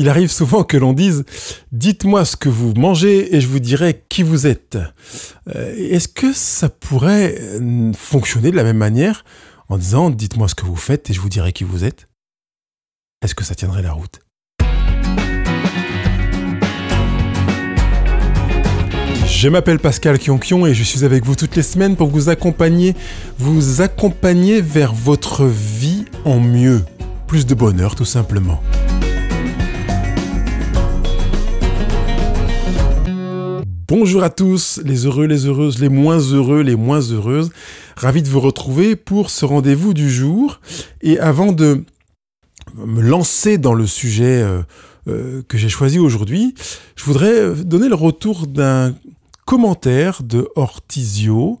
Il 0.00 0.08
arrive 0.08 0.30
souvent 0.30 0.64
que 0.64 0.78
l'on 0.78 0.94
dise 0.94 1.26
Dites-moi 1.72 2.24
ce 2.24 2.34
que 2.34 2.48
vous 2.48 2.72
mangez 2.72 3.36
et 3.36 3.40
je 3.42 3.46
vous 3.46 3.58
dirai 3.58 4.02
qui 4.08 4.22
vous 4.22 4.46
êtes. 4.46 4.78
Euh, 5.54 5.74
est-ce 5.76 6.08
que 6.08 6.32
ça 6.32 6.70
pourrait 6.70 7.34
euh, 7.38 7.92
fonctionner 7.92 8.50
de 8.50 8.56
la 8.56 8.64
même 8.64 8.78
manière 8.78 9.26
en 9.68 9.76
disant 9.76 10.08
Dites-moi 10.08 10.48
ce 10.48 10.54
que 10.54 10.64
vous 10.64 10.74
faites 10.74 11.10
et 11.10 11.12
je 11.12 11.20
vous 11.20 11.28
dirai 11.28 11.52
qui 11.52 11.64
vous 11.64 11.84
êtes? 11.84 12.06
Est-ce 13.22 13.34
que 13.34 13.44
ça 13.44 13.54
tiendrait 13.54 13.82
la 13.82 13.92
route? 13.92 14.20
Je 19.26 19.48
m'appelle 19.50 19.80
Pascal 19.80 20.18
Kionkion 20.18 20.66
et 20.66 20.72
je 20.72 20.82
suis 20.82 21.04
avec 21.04 21.26
vous 21.26 21.34
toutes 21.34 21.56
les 21.56 21.62
semaines 21.62 21.96
pour 21.96 22.08
vous 22.08 22.30
accompagner, 22.30 22.96
vous 23.38 23.82
accompagner 23.82 24.62
vers 24.62 24.94
votre 24.94 25.44
vie 25.44 26.06
en 26.24 26.40
mieux. 26.40 26.86
Plus 27.26 27.44
de 27.44 27.54
bonheur 27.54 27.94
tout 27.96 28.06
simplement. 28.06 28.62
Bonjour 33.90 34.22
à 34.22 34.30
tous, 34.30 34.80
les 34.84 35.04
heureux, 35.04 35.26
les 35.26 35.46
heureuses, 35.46 35.80
les 35.80 35.88
moins 35.88 36.20
heureux, 36.20 36.62
les 36.62 36.76
moins 36.76 37.00
heureuses. 37.00 37.50
Ravi 37.96 38.22
de 38.22 38.28
vous 38.28 38.38
retrouver 38.38 38.94
pour 38.94 39.30
ce 39.30 39.44
rendez-vous 39.44 39.94
du 39.94 40.08
jour. 40.08 40.60
Et 41.02 41.18
avant 41.18 41.50
de 41.50 41.84
me 42.76 43.00
lancer 43.00 43.58
dans 43.58 43.74
le 43.74 43.88
sujet 43.88 44.42
euh, 44.42 44.62
euh, 45.08 45.42
que 45.48 45.58
j'ai 45.58 45.68
choisi 45.68 45.98
aujourd'hui, 45.98 46.54
je 46.94 47.02
voudrais 47.02 47.52
donner 47.64 47.88
le 47.88 47.96
retour 47.96 48.46
d'un 48.46 48.94
commentaire 49.44 50.22
de 50.22 50.48
Ortizio 50.54 51.58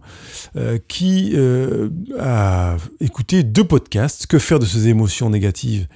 euh, 0.54 0.78
qui 0.86 1.32
euh, 1.34 1.88
a 2.16 2.76
écouté 3.00 3.42
deux 3.42 3.64
podcasts, 3.64 4.28
Que 4.28 4.38
faire 4.38 4.60
de 4.60 4.66
ces 4.66 4.86
émotions 4.86 5.30
négatives 5.30 5.88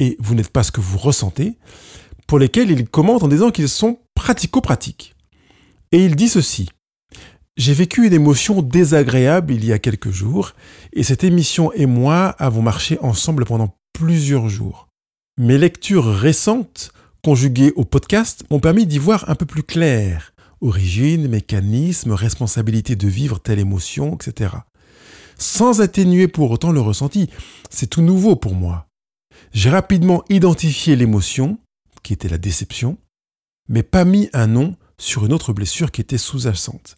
et 0.00 0.16
Vous 0.18 0.34
n'êtes 0.34 0.48
pas 0.48 0.62
ce 0.62 0.72
que 0.72 0.80
vous 0.80 0.96
ressentez, 0.96 1.58
pour 2.26 2.38
lesquels 2.38 2.70
il 2.70 2.88
commente 2.88 3.22
en 3.22 3.28
disant 3.28 3.50
qu'ils 3.50 3.68
sont 3.68 3.98
pratico-pratiques. 4.14 5.13
Et 5.94 6.04
il 6.04 6.16
dit 6.16 6.28
ceci. 6.28 6.68
J'ai 7.56 7.72
vécu 7.72 8.04
une 8.04 8.12
émotion 8.12 8.62
désagréable 8.62 9.52
il 9.52 9.64
y 9.64 9.72
a 9.72 9.78
quelques 9.78 10.10
jours, 10.10 10.50
et 10.92 11.04
cette 11.04 11.22
émission 11.22 11.70
et 11.72 11.86
moi 11.86 12.30
avons 12.40 12.62
marché 12.62 12.98
ensemble 13.00 13.44
pendant 13.44 13.78
plusieurs 13.92 14.48
jours. 14.48 14.88
Mes 15.38 15.56
lectures 15.56 16.12
récentes, 16.12 16.90
conjuguées 17.22 17.72
au 17.76 17.84
podcast, 17.84 18.42
m'ont 18.50 18.58
permis 18.58 18.86
d'y 18.86 18.98
voir 18.98 19.30
un 19.30 19.36
peu 19.36 19.46
plus 19.46 19.62
clair 19.62 20.32
origine, 20.62 21.28
mécanisme, 21.28 22.10
responsabilité 22.10 22.96
de 22.96 23.06
vivre 23.06 23.38
telle 23.38 23.60
émotion, 23.60 24.16
etc. 24.16 24.52
Sans 25.38 25.80
atténuer 25.80 26.26
pour 26.26 26.50
autant 26.50 26.72
le 26.72 26.80
ressenti. 26.80 27.30
C'est 27.70 27.86
tout 27.86 28.02
nouveau 28.02 28.34
pour 28.34 28.56
moi. 28.56 28.88
J'ai 29.52 29.70
rapidement 29.70 30.24
identifié 30.28 30.96
l'émotion, 30.96 31.58
qui 32.02 32.14
était 32.14 32.28
la 32.28 32.38
déception, 32.38 32.98
mais 33.68 33.84
pas 33.84 34.04
mis 34.04 34.28
un 34.32 34.48
nom 34.48 34.74
sur 34.98 35.26
une 35.26 35.32
autre 35.32 35.52
blessure 35.52 35.90
qui 35.90 36.00
était 36.00 36.18
sous-jacente. 36.18 36.96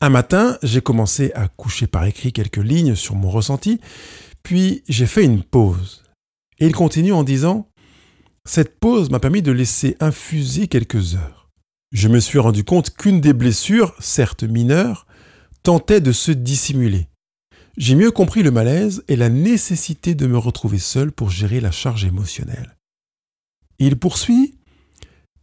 Un 0.00 0.08
matin, 0.08 0.58
j'ai 0.62 0.80
commencé 0.80 1.32
à 1.34 1.48
coucher 1.48 1.86
par 1.86 2.04
écrit 2.04 2.32
quelques 2.32 2.56
lignes 2.56 2.94
sur 2.94 3.14
mon 3.14 3.30
ressenti, 3.30 3.80
puis 4.42 4.82
j'ai 4.88 5.06
fait 5.06 5.24
une 5.24 5.42
pause. 5.42 6.02
Et 6.58 6.66
il 6.66 6.74
continue 6.74 7.12
en 7.12 7.24
disant 7.24 7.68
Cette 8.44 8.78
pause 8.78 9.10
m'a 9.10 9.20
permis 9.20 9.42
de 9.42 9.52
laisser 9.52 9.96
infuser 10.00 10.68
quelques 10.68 11.14
heures 11.14 11.40
je 11.92 12.08
me 12.08 12.20
suis 12.20 12.38
rendu 12.38 12.64
compte 12.64 12.90
qu'une 12.90 13.20
des 13.20 13.32
blessures, 13.32 13.94
certes 13.98 14.44
mineures, 14.44 15.06
tentait 15.62 16.00
de 16.00 16.12
se 16.12 16.30
dissimuler. 16.30 17.08
J'ai 17.76 17.94
mieux 17.94 18.10
compris 18.10 18.42
le 18.42 18.50
malaise 18.50 19.04
et 19.08 19.16
la 19.16 19.28
nécessité 19.28 20.14
de 20.14 20.26
me 20.26 20.38
retrouver 20.38 20.78
seul 20.78 21.12
pour 21.12 21.30
gérer 21.30 21.60
la 21.60 21.70
charge 21.70 22.04
émotionnelle. 22.04 22.76
il 23.78 23.98
poursuit 23.98 24.54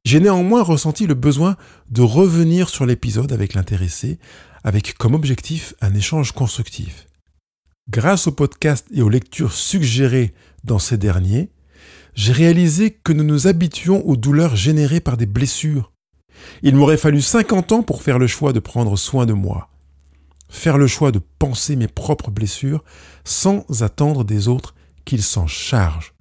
J'ai 0.08 0.22
néanmoins 0.22 0.64
ressenti 0.64 1.06
le 1.06 1.16
besoin 1.16 1.58
de 1.90 2.02
revenir 2.02 2.70
sur 2.70 2.86
l'épisode 2.86 3.34
avec 3.34 3.54
l'intéressé, 3.54 4.20
avec 4.64 4.94
comme 4.94 5.16
objectif 5.16 5.74
un 5.82 5.94
échange 5.94 6.32
constructif. 6.32 7.08
Grâce 7.90 8.28
au 8.28 8.32
podcast 8.32 8.88
et 8.94 9.02
aux 9.02 9.10
lectures 9.10 9.52
suggérées 9.52 10.34
dans 10.64 10.80
ces 10.80 10.98
derniers, 10.98 11.52
j'ai 12.16 12.32
réalisé 12.32 12.92
que 12.92 13.12
nous 13.12 13.26
nous 13.26 13.48
habituons 13.48 14.02
aux 14.06 14.16
douleurs 14.16 14.56
générées 14.56 15.02
par 15.02 15.18
des 15.18 15.26
blessures 15.26 15.92
il 16.62 16.76
m'aurait 16.78 16.96
fallu 16.96 17.22
50 17.22 17.72
ans 17.74 17.84
pour 17.84 18.02
faire 18.02 18.18
le 18.18 18.28
choix 18.28 18.54
de 18.54 18.62
prendre 18.62 18.96
soin 18.96 19.26
de 19.26 19.34
moi. 19.34 19.70
Faire 20.48 20.78
le 20.78 20.88
choix 20.88 21.12
de 21.12 21.20
penser 21.40 21.76
mes 21.76 21.90
propres 21.90 22.32
blessures 22.32 22.86
sans 23.26 23.66
attendre 23.82 24.24
des 24.24 24.48
autres 24.48 24.74
qu'ils 25.04 25.24
s'en 25.24 25.48
chargent. 25.48 26.14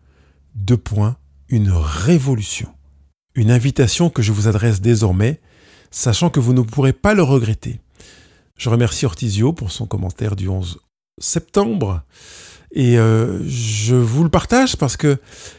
Deux 0.57 0.77
points, 0.77 1.17
une 1.49 1.71
révolution. 1.71 2.69
Une 3.37 3.51
invitation 3.51 4.09
que 4.09 4.23
je 4.23 4.33
vous 4.33 4.49
adresse 4.49 4.81
désormais, 4.81 5.41
sachant 5.91 6.31
que 6.31 6.41
vous 6.41 6.55
ne 6.55 6.63
pourrez 6.63 6.95
pas 6.95 7.13
le 7.13 7.23
regretter. 7.23 7.81
Je 8.57 8.71
remercie 8.71 9.05
Ortizio 9.05 9.53
pour 9.53 9.71
son 9.71 9.87
commentaire 9.87 10.37
du 10.37 10.49
11 10.49 10.79
septembre. 11.21 12.03
Et 12.73 12.99
euh, 12.99 13.47
je 13.47 13.95
vous 13.95 14.25
le 14.25 14.31
partage 14.31 14.77
parce 14.77 14.97
que 14.97 15.19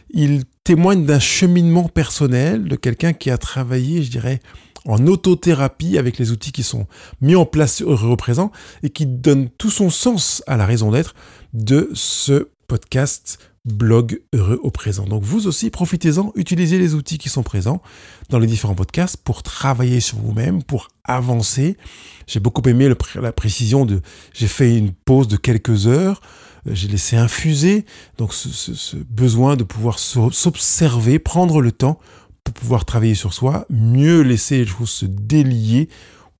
il 0.10 0.44
témoigne 0.64 1.06
d'un 1.06 1.20
cheminement 1.20 1.88
personnel 1.88 2.66
de 2.66 2.76
quelqu'un 2.76 3.14
qui 3.14 3.30
a 3.30 3.38
travaillé, 3.38 4.02
je 4.02 4.09
dirais, 4.09 4.40
en 4.86 5.06
autothérapie 5.06 6.00
avec 6.00 6.18
les 6.18 6.32
outils 6.32 6.52
qui 6.52 6.64
sont 6.64 6.88
mis 7.22 7.36
en 7.36 7.46
place 7.46 7.82
au 7.82 8.18
et 8.82 8.90
qui 8.90 9.06
donne 9.06 9.50
tout 9.50 9.70
son 9.70 9.92
sens 9.92 10.44
à 10.48 10.58
la 10.58 10.66
raison 10.66 10.92
d'être 10.92 11.14
de 11.54 11.90
ce 11.94 12.50
podcast 12.68 13.38
blog 13.73 14.22
heureux 14.33 14.59
au 14.63 14.72
présent. 14.72 15.05
Donc 15.05 15.23
vous 15.23 15.47
aussi, 15.47 15.69
profitez-en, 15.69 16.31
utilisez 16.35 16.79
les 16.79 16.94
outils 16.94 17.17
qui 17.17 17.29
sont 17.29 17.44
présents 17.44 17.81
dans 18.29 18.39
les 18.39 18.47
différents 18.47 18.75
podcasts 18.75 19.17
pour 19.17 19.44
travailler 19.44 20.00
sur 20.00 20.17
vous-même, 20.17 20.63
pour 20.63 20.89
avancer. 21.03 21.78
J'ai 22.28 22.39
beaucoup 22.39 22.67
aimé 22.67 22.89
la 23.16 23.31
précision 23.31 23.85
de 23.85 24.01
j'ai 24.33 24.47
fait 24.47 24.78
une 24.78 24.91
pause 24.91 25.28
de 25.28 25.38
quelques 25.38 25.88
heures, 25.88 26.22
euh, 26.67 26.72
j'ai 26.73 26.88
laissé 26.88 27.16
infuser, 27.16 27.85
donc 28.17 28.33
ce 28.33 28.97
besoin 28.97 29.55
de 29.55 29.63
pouvoir 29.63 29.99
s'observer, 29.99 31.19
prendre 31.19 31.61
le 31.61 31.72
temps 31.72 31.99
pour 32.44 32.53
pouvoir 32.53 32.85
travailler 32.85 33.16
sur 33.16 33.34
soi, 33.34 33.66
mieux 33.69 34.22
laisser 34.22 34.59
les 34.59 34.66
choses 34.66 34.89
se 34.89 35.05
délier 35.05 35.89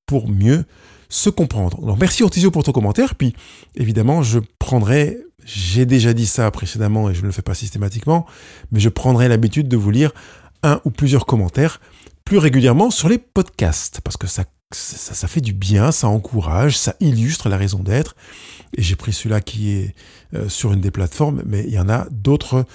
pour 0.06 0.30
mieux 0.30 0.66
se 1.10 1.30
comprendre. 1.30 1.86
Donc 1.86 2.00
merci 2.00 2.24
Ortizio 2.24 2.52
pour 2.52 2.64
ton 2.64 2.72
commentaire, 2.72 3.16
puis 3.16 3.34
évidemment 3.76 4.24
je 4.24 4.40
prendrai, 4.60 5.18
j'ai 5.48 5.86
déjà 5.86 6.14
dit 6.14 6.28
ça 6.28 6.52
précédemment 6.52 7.10
et 7.10 7.16
je 7.16 7.22
ne 7.22 7.28
le 7.28 7.32
fais 7.32 7.42
pas 7.42 7.54
systématiquement, 7.54 8.26
mais 8.72 8.82
je 8.82 8.90
prendrai 8.90 9.30
l'habitude 9.30 9.70
de 9.70 9.78
vous 9.78 9.92
lire 9.92 10.12
un 10.62 10.82
ou 10.84 10.92
plusieurs 10.92 11.26
commentaires 11.26 11.80
plus 12.26 12.38
régulièrement 12.38 12.92
sur 12.92 13.08
les 13.08 13.18
podcasts, 13.18 14.02
parce 14.02 14.18
que 14.18 14.28
ça, 14.28 14.44
ça, 14.74 15.28
fait 15.30 15.40
du 15.40 15.54
bien, 15.54 15.94
ça 15.94 16.10
encourage, 16.10 16.78
ça 16.78 16.96
illustre 17.00 17.48
la 17.48 17.56
raison 17.56 17.80
d'être, 17.80 18.18
et 18.76 18.82
j'ai 18.82 18.98
pris 18.98 19.14
celui-là 19.14 19.40
qui 19.40 19.72
est 19.72 19.96
euh, 20.34 20.50
sur 20.50 20.74
une 20.74 20.82
des 20.82 20.92
plateformes, 20.92 21.42
mais 21.46 21.64
il 21.64 21.74
y 21.74 21.80
en 21.80 21.88
a 21.88 22.06
d'autres 22.12 22.66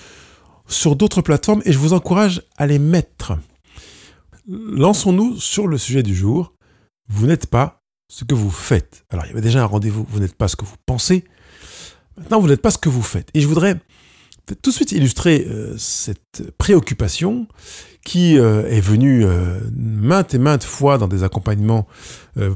sur 0.66 0.96
d'autres 0.96 1.20
plateformes 1.20 1.60
et 1.66 1.72
je 1.72 1.78
vous 1.78 1.92
encourage 1.92 2.42
à 2.56 2.66
les 2.66 2.78
mettre. 2.78 3.38
Lançons-nous 4.48 5.38
sur 5.38 5.68
le 5.68 5.76
sujet 5.76 6.02
du 6.02 6.14
jour. 6.14 6.54
Vous 7.08 7.26
n'êtes 7.26 7.46
pas 7.46 7.82
ce 8.08 8.24
que 8.24 8.34
vous 8.34 8.50
faites. 8.50 9.04
Alors, 9.10 9.26
il 9.26 9.28
y 9.28 9.32
avait 9.32 9.42
déjà 9.42 9.62
un 9.62 9.66
rendez-vous. 9.66 10.06
Vous 10.08 10.20
n'êtes 10.20 10.34
pas 10.34 10.48
ce 10.48 10.56
que 10.56 10.64
vous 10.64 10.76
pensez. 10.86 11.24
Maintenant, 12.16 12.40
vous 12.40 12.48
n'êtes 12.48 12.62
pas 12.62 12.70
ce 12.70 12.78
que 12.78 12.88
vous 12.88 13.02
faites. 13.02 13.28
Et 13.34 13.40
je 13.40 13.48
voudrais 13.48 13.76
tout 14.60 14.70
de 14.70 14.74
suite 14.74 14.92
illustrer 14.92 15.46
euh, 15.48 15.74
cette 15.78 16.42
préoccupation 16.58 17.46
qui 18.04 18.38
euh, 18.38 18.68
est 18.68 18.80
venue 18.80 19.24
euh, 19.24 19.60
maintes 19.76 20.34
et 20.34 20.38
maintes 20.38 20.64
fois 20.64 20.98
dans 20.98 21.08
des 21.08 21.22
accompagnements 21.22 21.86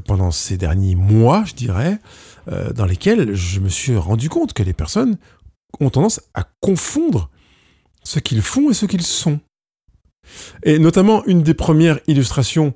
pendant 0.05 0.31
ces 0.31 0.57
derniers 0.57 0.95
mois, 0.95 1.43
je 1.45 1.53
dirais, 1.53 1.99
dans 2.73 2.85
lesquels 2.85 3.35
je 3.35 3.59
me 3.59 3.69
suis 3.69 3.95
rendu 3.95 4.27
compte 4.27 4.53
que 4.53 4.63
les 4.63 4.73
personnes 4.73 5.17
ont 5.79 5.91
tendance 5.91 6.19
à 6.33 6.47
confondre 6.61 7.29
ce 8.03 8.17
qu'ils 8.17 8.41
font 8.41 8.71
et 8.71 8.73
ce 8.73 8.87
qu'ils 8.87 9.03
sont. 9.03 9.39
Et 10.63 10.79
notamment, 10.79 11.23
une 11.25 11.43
des 11.43 11.53
premières 11.53 11.99
illustrations 12.07 12.73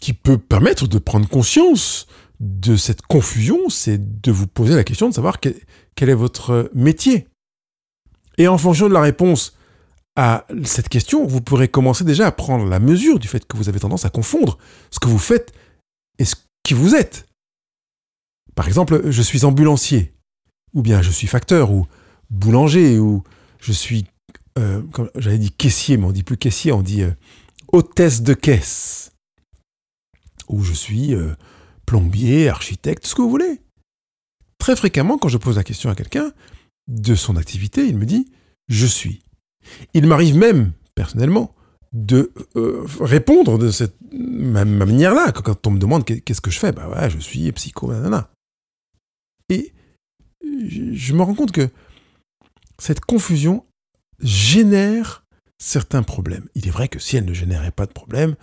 qui 0.00 0.12
peut 0.12 0.38
permettre 0.38 0.86
de 0.86 0.98
prendre 0.98 1.28
conscience 1.28 2.06
de 2.40 2.76
cette 2.76 3.02
confusion, 3.02 3.68
c'est 3.68 4.20
de 4.20 4.30
vous 4.30 4.46
poser 4.46 4.74
la 4.74 4.84
question 4.84 5.08
de 5.08 5.14
savoir 5.14 5.40
quel, 5.40 5.54
est 5.98 6.14
votre 6.14 6.70
métier. 6.74 7.26
Et 8.38 8.48
en 8.48 8.58
fonction 8.58 8.88
de 8.88 8.94
la 8.94 9.00
réponse 9.00 9.56
à 10.16 10.46
cette 10.64 10.88
question, 10.88 11.26
vous 11.26 11.40
pourrez 11.40 11.68
commencer 11.68 12.04
déjà 12.04 12.26
à 12.26 12.32
prendre 12.32 12.66
la 12.66 12.78
mesure 12.78 13.18
du 13.18 13.28
fait 13.28 13.46
que 13.46 13.56
vous 13.56 13.68
avez 13.68 13.80
tendance 13.80 14.04
à 14.04 14.10
confondre 14.10 14.58
ce 14.90 14.98
que 14.98 15.08
vous 15.08 15.18
faites 15.18 15.52
et 16.18 16.24
ce 16.24 16.36
qui 16.62 16.74
vous 16.74 16.94
êtes. 16.94 17.26
Par 18.54 18.66
exemple, 18.66 19.10
je 19.10 19.22
suis 19.22 19.44
ambulancier, 19.44 20.12
ou 20.74 20.82
bien 20.82 21.02
je 21.02 21.10
suis 21.10 21.26
facteur, 21.26 21.70
ou 21.70 21.86
boulanger, 22.30 22.98
ou 22.98 23.22
je 23.60 23.72
suis 23.72 24.06
euh, 24.58 24.82
j'avais 25.16 25.38
dit 25.38 25.50
caissier, 25.50 25.96
mais 25.96 26.06
on 26.06 26.12
dit 26.12 26.22
plus 26.22 26.38
caissier, 26.38 26.72
on 26.72 26.82
dit 26.82 27.02
euh, 27.02 27.10
hôtesse 27.72 28.22
de 28.22 28.34
caisse. 28.34 29.12
Ou 30.48 30.62
je 30.62 30.72
suis 30.72 31.14
euh, 31.14 31.34
plombier, 31.86 32.48
architecte, 32.48 33.06
ce 33.06 33.14
que 33.14 33.22
vous 33.22 33.30
voulez. 33.30 33.60
Très 34.58 34.76
fréquemment, 34.76 35.18
quand 35.18 35.28
je 35.28 35.38
pose 35.38 35.56
la 35.56 35.64
question 35.64 35.90
à 35.90 35.94
quelqu'un 35.94 36.32
de 36.88 37.14
son 37.14 37.36
activité, 37.36 37.86
il 37.86 37.96
me 37.96 38.06
dit 38.06 38.30
je 38.68 38.86
suis. 38.86 39.22
Il 39.94 40.06
m'arrive 40.06 40.36
même 40.36 40.72
personnellement, 40.94 41.54
de 41.92 42.32
euh, 42.56 42.84
répondre 43.00 43.58
de 43.58 43.70
cette 43.70 43.96
manière-là. 44.12 45.32
Quand 45.32 45.66
on 45.66 45.70
me 45.70 45.78
demande 45.78 46.04
qu'est-ce 46.04 46.40
que 46.40 46.50
je 46.50 46.58
fais, 46.58 46.72
bah 46.72 46.88
ouais, 46.88 47.10
je 47.10 47.18
suis 47.18 47.50
psycho, 47.52 47.92
nanana. 47.92 48.30
Et 49.48 49.72
je 50.42 51.14
me 51.14 51.22
rends 51.22 51.34
compte 51.34 51.52
que 51.52 51.68
cette 52.78 53.00
confusion 53.00 53.64
génère 54.20 55.24
certains 55.58 56.02
problèmes. 56.02 56.48
Il 56.54 56.66
est 56.66 56.70
vrai 56.70 56.88
que 56.88 56.98
si 56.98 57.16
elle 57.16 57.24
ne 57.24 57.32
générait 57.32 57.70
pas 57.70 57.86
de 57.86 57.92
problème, 57.92 58.34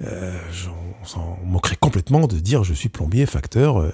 on 0.00 1.04
s'en 1.04 1.38
moquerait 1.44 1.76
complètement 1.76 2.26
de 2.26 2.38
dire 2.38 2.64
je 2.64 2.74
suis 2.74 2.88
plombier, 2.88 3.26
facteur, 3.26 3.78
euh, 3.78 3.92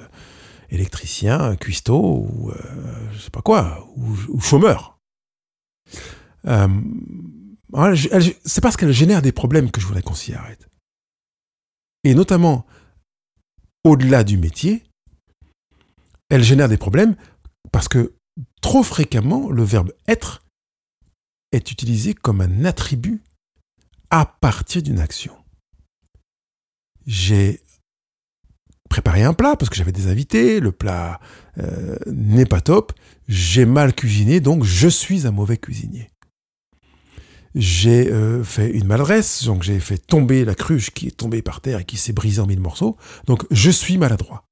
électricien, 0.71 1.57
cuistot, 1.57 2.27
ou 2.29 2.51
euh, 2.51 2.55
je 3.13 3.19
sais 3.19 3.31
pas 3.31 3.43
quoi, 3.43 3.87
ou, 3.97 4.41
chômeur. 4.41 4.99
c'est 6.45 8.61
parce 8.61 8.77
qu'elle 8.77 8.93
génère 8.93 9.23
des 9.23 9.33
problèmes 9.33 9.71
que 9.71 9.81
je 9.81 9.87
voudrais 9.87 10.03
qu'on 10.03 10.15
s'y 10.15 10.35
arrête. 10.35 10.69
Et 12.05 12.15
notamment, 12.15 12.67
au-delà 13.85 14.25
du 14.25 14.39
métier, 14.39 14.83
elle 16.31 16.43
génère 16.43 16.69
des 16.69 16.79
problèmes 16.79 17.15
parce 17.71 17.89
que 17.89 18.15
trop 18.61 18.83
fréquemment, 18.83 19.51
le 19.51 19.63
verbe 19.63 19.93
être 20.09 20.43
est 21.53 21.71
utilisé 21.71 22.15
comme 22.15 22.41
un 22.41 22.65
attribut 22.65 23.23
à 24.11 24.27
partir 24.27 24.83
d'une 24.83 24.99
action. 24.99 25.42
J'ai 27.07 27.61
préparé 28.89 29.23
un 29.23 29.33
plat 29.33 29.57
parce 29.57 29.71
que 29.71 29.77
j'avais 29.77 29.93
des 29.93 30.09
invités, 30.09 30.61
le 30.61 30.71
plat 30.71 31.19
euh, 31.59 31.97
n'est 32.07 32.47
pas 32.47 32.61
top, 32.61 32.93
j'ai 33.27 33.65
mal 33.65 33.95
cuisiné, 33.95 34.41
donc 34.41 34.65
je 34.65 34.89
suis 34.89 35.27
un 35.27 35.31
mauvais 35.31 35.57
cuisinier. 35.57 36.11
J'ai 37.55 38.11
euh, 38.11 38.43
fait 38.45 38.71
une 38.71 38.87
maladresse, 38.87 39.45
donc 39.45 39.63
j'ai 39.63 39.79
fait 39.81 39.99
tomber 39.99 40.45
la 40.45 40.55
cruche 40.55 40.91
qui 40.91 41.07
est 41.07 41.17
tombée 41.17 41.43
par 41.43 41.61
terre 41.61 41.81
et 41.81 41.85
qui 41.85 41.97
s'est 41.97 42.13
brisée 42.13 42.41
en 42.41 42.47
mille 42.47 42.61
morceaux, 42.61 42.97
donc 43.27 43.45
je 43.51 43.71
suis 43.71 43.99
maladroit. 43.99 44.45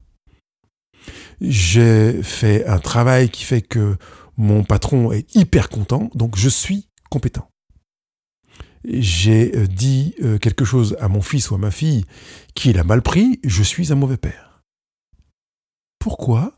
J'ai 1.41 2.23
fait 2.23 2.67
un 2.67 2.79
travail 2.79 3.31
qui 3.31 3.45
fait 3.45 3.63
que 3.63 3.97
mon 4.37 4.65
patron 4.65 5.13
est 5.13 5.35
hyper 5.35 5.69
content, 5.69 6.11
donc 6.15 6.37
je 6.37 6.49
suis 6.49 6.89
compétent. 7.11 7.51
J'ai 8.85 9.55
euh, 9.57 9.67
dit 9.67 10.15
euh, 10.23 10.39
quelque 10.39 10.65
chose 10.65 10.97
à 11.01 11.09
mon 11.09 11.21
fils 11.21 11.51
ou 11.51 11.55
à 11.55 11.59
ma 11.59 11.71
fille 11.71 12.05
qui 12.55 12.73
l'a 12.73 12.85
mal 12.85 13.03
pris, 13.03 13.41
je 13.45 13.63
suis 13.63 13.93
un 13.93 13.97
mauvais 13.97 14.17
père. 14.17 14.63
Pourquoi 15.99 16.57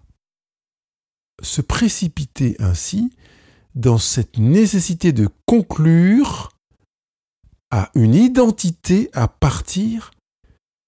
se 1.42 1.60
précipiter 1.60 2.56
ainsi 2.60 3.12
dans 3.74 3.98
cette 3.98 4.38
nécessité 4.38 5.12
de 5.12 5.28
conclure 5.46 6.52
à 7.72 7.90
une 7.94 8.14
identité 8.14 9.10
à 9.14 9.26
partir 9.26 10.12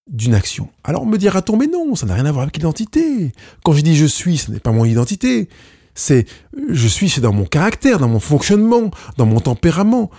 d'une 0.09 0.35
action? 0.35 0.69
Alors 0.85 1.05
me 1.05 1.19
dira-t-on, 1.19 1.57
mais 1.57 1.67
non, 1.67 1.97
ça 1.97 2.07
n'a 2.07 2.15
rien 2.15 2.27
à 2.27 2.33
voir 2.33 2.45
avec 2.45 2.57
l'identité. 2.57 3.33
Quand 3.65 3.73
je 3.73 3.81
dis 3.81 3.97
je 3.97 4.07
suis, 4.07 4.39
ce 4.39 4.53
n'est 4.53 4.61
pas 4.61 4.71
mon 4.71 4.85
identité. 4.85 5.49
C'est 5.97 6.27
je 6.69 6.89
suis, 6.89 7.11
c'est 7.11 7.21
dans 7.21 7.33
mon 7.33 7.45
caractère, 7.45 7.99
dans 7.99 8.09
mon 8.09 8.21
fonctionnement, 8.21 8.93
dans 9.17 9.27
mon 9.27 9.41
tempérament. 9.41 10.11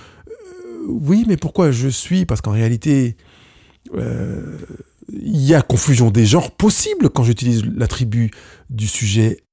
Oui, 0.88 1.26
mais 1.28 1.38
pourquoi 1.38 1.72
je 1.72 1.88
suis? 1.88 2.26
Parce 2.26 2.42
qu'en 2.42 2.52
réalité, 2.52 3.18
euh, 3.94 4.58
il 5.10 5.42
y 5.42 5.54
a 5.54 5.62
confusion 5.62 6.12
des 6.12 6.26
genres 6.26 6.52
possible 6.52 7.10
quand 7.10 7.24
j'utilise 7.24 7.66
l'attribut 7.66 8.32
du 8.70 8.88
sujet 8.88 9.44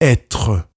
être, 0.00 0.68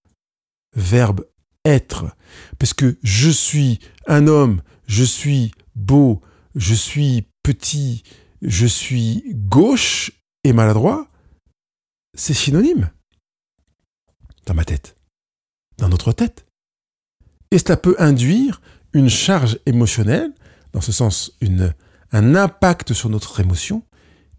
verbe 0.75 1.25
être. 1.63 2.15
Parce 2.59 2.73
que 2.73 2.97
je 3.03 3.29
suis 3.29 3.79
un 4.07 4.27
homme, 4.27 4.61
je 4.87 5.03
suis 5.03 5.51
beau, 5.75 6.21
je 6.55 6.73
suis 6.73 7.27
petit, 7.43 8.03
je 8.41 8.65
suis 8.65 9.23
gauche 9.33 10.11
et 10.43 10.53
maladroit, 10.53 11.09
c'est 12.15 12.33
synonyme. 12.33 12.91
Dans 14.45 14.53
ma 14.53 14.65
tête. 14.65 14.95
Dans 15.77 15.89
notre 15.89 16.11
tête. 16.11 16.45
Et 17.51 17.57
cela 17.57 17.77
peut 17.77 17.95
induire 17.99 18.61
une 18.95 19.09
charge 19.09 19.59
émotionnelle, 19.65 20.31
dans 20.71 20.79
ce 20.79 20.93
sens 20.93 21.33
une, 21.41 21.73
un 22.13 22.33
impact 22.33 22.93
sur 22.93 23.09
notre 23.09 23.41
émotion, 23.41 23.83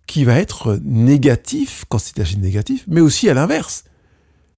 qui 0.06 0.24
va 0.24 0.38
être 0.38 0.80
négatif 0.82 1.84
quand 1.88 1.98
c'est 1.98 2.18
agit 2.18 2.38
négatif, 2.38 2.84
mais 2.88 3.02
aussi 3.02 3.28
à 3.28 3.34
l'inverse. 3.34 3.84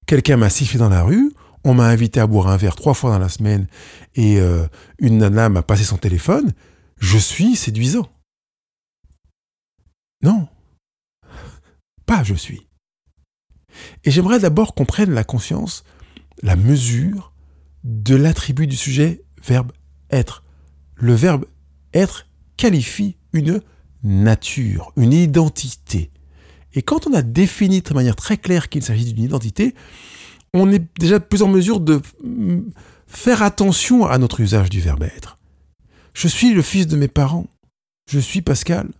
Quelqu'un 0.07 0.37
m'a 0.37 0.51
sifflé 0.51 0.79
dans 0.79 0.89
la 0.89 1.03
rue, 1.03 1.33
on 1.65 1.75
m'a 1.75 1.89
invité 1.89 2.21
à 2.21 2.29
boire 2.29 2.47
un 2.47 2.57
verre 2.57 2.77
trois 2.77 2.95
fois 2.95 3.11
dans 3.11 3.19
la 3.19 3.29
semaine 3.29 3.67
et 4.15 4.39
euh, 4.39 4.69
une 5.01 5.19
nana 5.19 5.49
m'a 5.49 5.63
passé 5.63 5.83
son 5.83 5.97
téléphone, 5.97 6.53
je 7.01 7.19
suis 7.19 7.57
séduisant. 7.57 8.09
Non. 10.23 10.49
Pas 12.07 12.23
je 12.23 12.35
suis. 12.35 12.69
Et 14.05 14.13
j'aimerais 14.13 14.39
d'abord 14.39 14.75
qu'on 14.75 14.85
prenne 14.85 15.11
la 15.11 15.25
conscience, 15.25 15.83
la 16.43 16.55
mesure 16.55 17.33
de 17.83 18.15
l'attribut 18.15 18.69
du 18.69 18.77
sujet 18.77 19.25
verbe 19.45 19.73
être. 20.11 20.43
Le 20.95 21.15
verbe 21.15 21.47
être 21.95 22.27
qualifie 22.57 23.17
une 23.33 23.61
nature, 24.03 24.93
une 24.97 25.13
identité. 25.13 26.11
Et 26.75 26.83
quand 26.83 27.07
on 27.07 27.15
a 27.15 27.23
défini 27.23 27.81
de 27.81 27.95
manière 27.95 28.17
très 28.17 28.37
claire 28.37 28.69
qu'il 28.69 28.83
s'agit 28.83 29.13
d'une 29.13 29.25
identité, 29.25 29.75
on 30.55 30.71
est 30.73 30.85
déjà 30.99 31.21
plus 31.21 31.43
en 31.43 31.49
mesure 31.49 31.81
de 31.81 32.01
faire 33.07 33.43
attention 33.43 34.07
à 34.07 34.19
notre 34.19 34.41
usage 34.41 34.71
du 34.71 34.81
verbe 34.81 35.05
être. 35.05 35.39
Je 36.15 36.29
suis 36.29 36.53
le 36.53 36.63
fils 36.63 36.87
de 36.87 36.97
mes 36.97 37.09
parents. 37.09 37.47
Je 38.11 38.19
suis 38.19 38.43
Pascal 38.43 38.91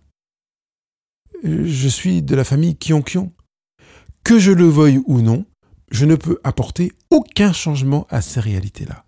je 1.43 1.87
suis 1.87 2.21
de 2.21 2.35
la 2.35 2.43
famille 2.43 2.75
Kion-Kion. 2.75 3.31
Que 4.23 4.39
je 4.39 4.51
le 4.51 4.65
veuille 4.65 5.01
ou 5.05 5.21
non, 5.21 5.45
je 5.91 6.05
ne 6.05 6.15
peux 6.15 6.39
apporter 6.43 6.91
aucun 7.09 7.53
changement 7.53 8.05
à 8.09 8.21
ces 8.21 8.39
réalités-là. 8.39 9.03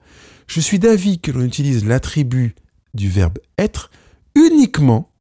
Je 0.51 0.59
suis 0.59 0.80
d'avis 0.80 1.18
que 1.18 1.31
l'on 1.31 1.45
utilise 1.45 1.86
l'attribut 1.86 2.56
du 2.94 3.07
verbe 3.07 3.39
être 3.57 3.89
uniquement 4.36 5.13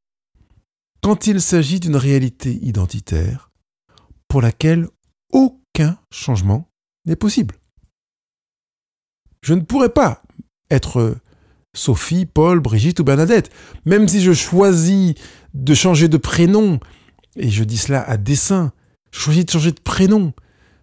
quand 1.05 1.29
il 1.29 1.41
s'agit 1.41 1.79
d'une 1.79 1.94
réalité 1.94 2.59
identitaire 2.62 3.53
pour 4.27 4.43
laquelle 4.43 4.88
aucun 5.32 5.97
changement 6.11 6.69
n'est 7.06 7.15
possible. 7.15 7.55
Je 9.43 9.55
ne 9.55 9.61
pourrais 9.61 9.91
pas 9.91 10.21
être 10.69 11.17
Sophie, 11.76 12.26
Paul, 12.26 12.59
Brigitte 12.59 12.99
ou 12.99 13.05
Bernadette, 13.05 13.53
même 13.85 14.09
si 14.09 14.21
je 14.21 14.33
choisis 14.33 15.14
de 15.54 15.75
changer 15.75 16.09
de 16.09 16.16
prénom 16.16 16.81
et 17.37 17.50
je 17.50 17.62
dis 17.62 17.78
cela 17.78 18.02
à 18.02 18.16
dessein. 18.16 18.73
Je 19.12 19.21
choisis 19.21 19.47
de 19.47 19.50
changer 19.52 19.71
de 19.71 19.81
prénom. 19.81 20.33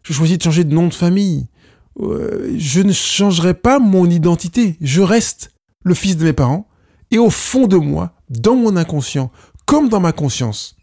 Je 0.04 0.14
choisis 0.14 0.38
de 0.38 0.44
changer 0.44 0.64
de 0.64 0.74
nom 0.74 0.88
de 0.88 0.94
famille. 0.94 1.50
Euh, 2.00 2.56
je 2.58 2.82
ne 2.82 2.94
changerai 2.94 3.54
pas 3.54 3.80
mon 3.80 4.10
identité. 4.10 4.78
Je 4.82 5.02
reste 5.02 5.52
le 5.84 5.94
fils 5.94 6.18
de 6.18 6.24
mes 6.24 6.34
parents. 6.34 6.68
Et 7.12 7.18
au 7.18 7.30
fond 7.30 7.68
de 7.68 7.78
moi, 7.78 8.14
dans 8.30 8.56
mon 8.56 8.76
inconscient, 8.76 9.32
comme 9.66 9.90
dans 9.90 10.00
ma 10.00 10.12
conscience, 10.12 10.76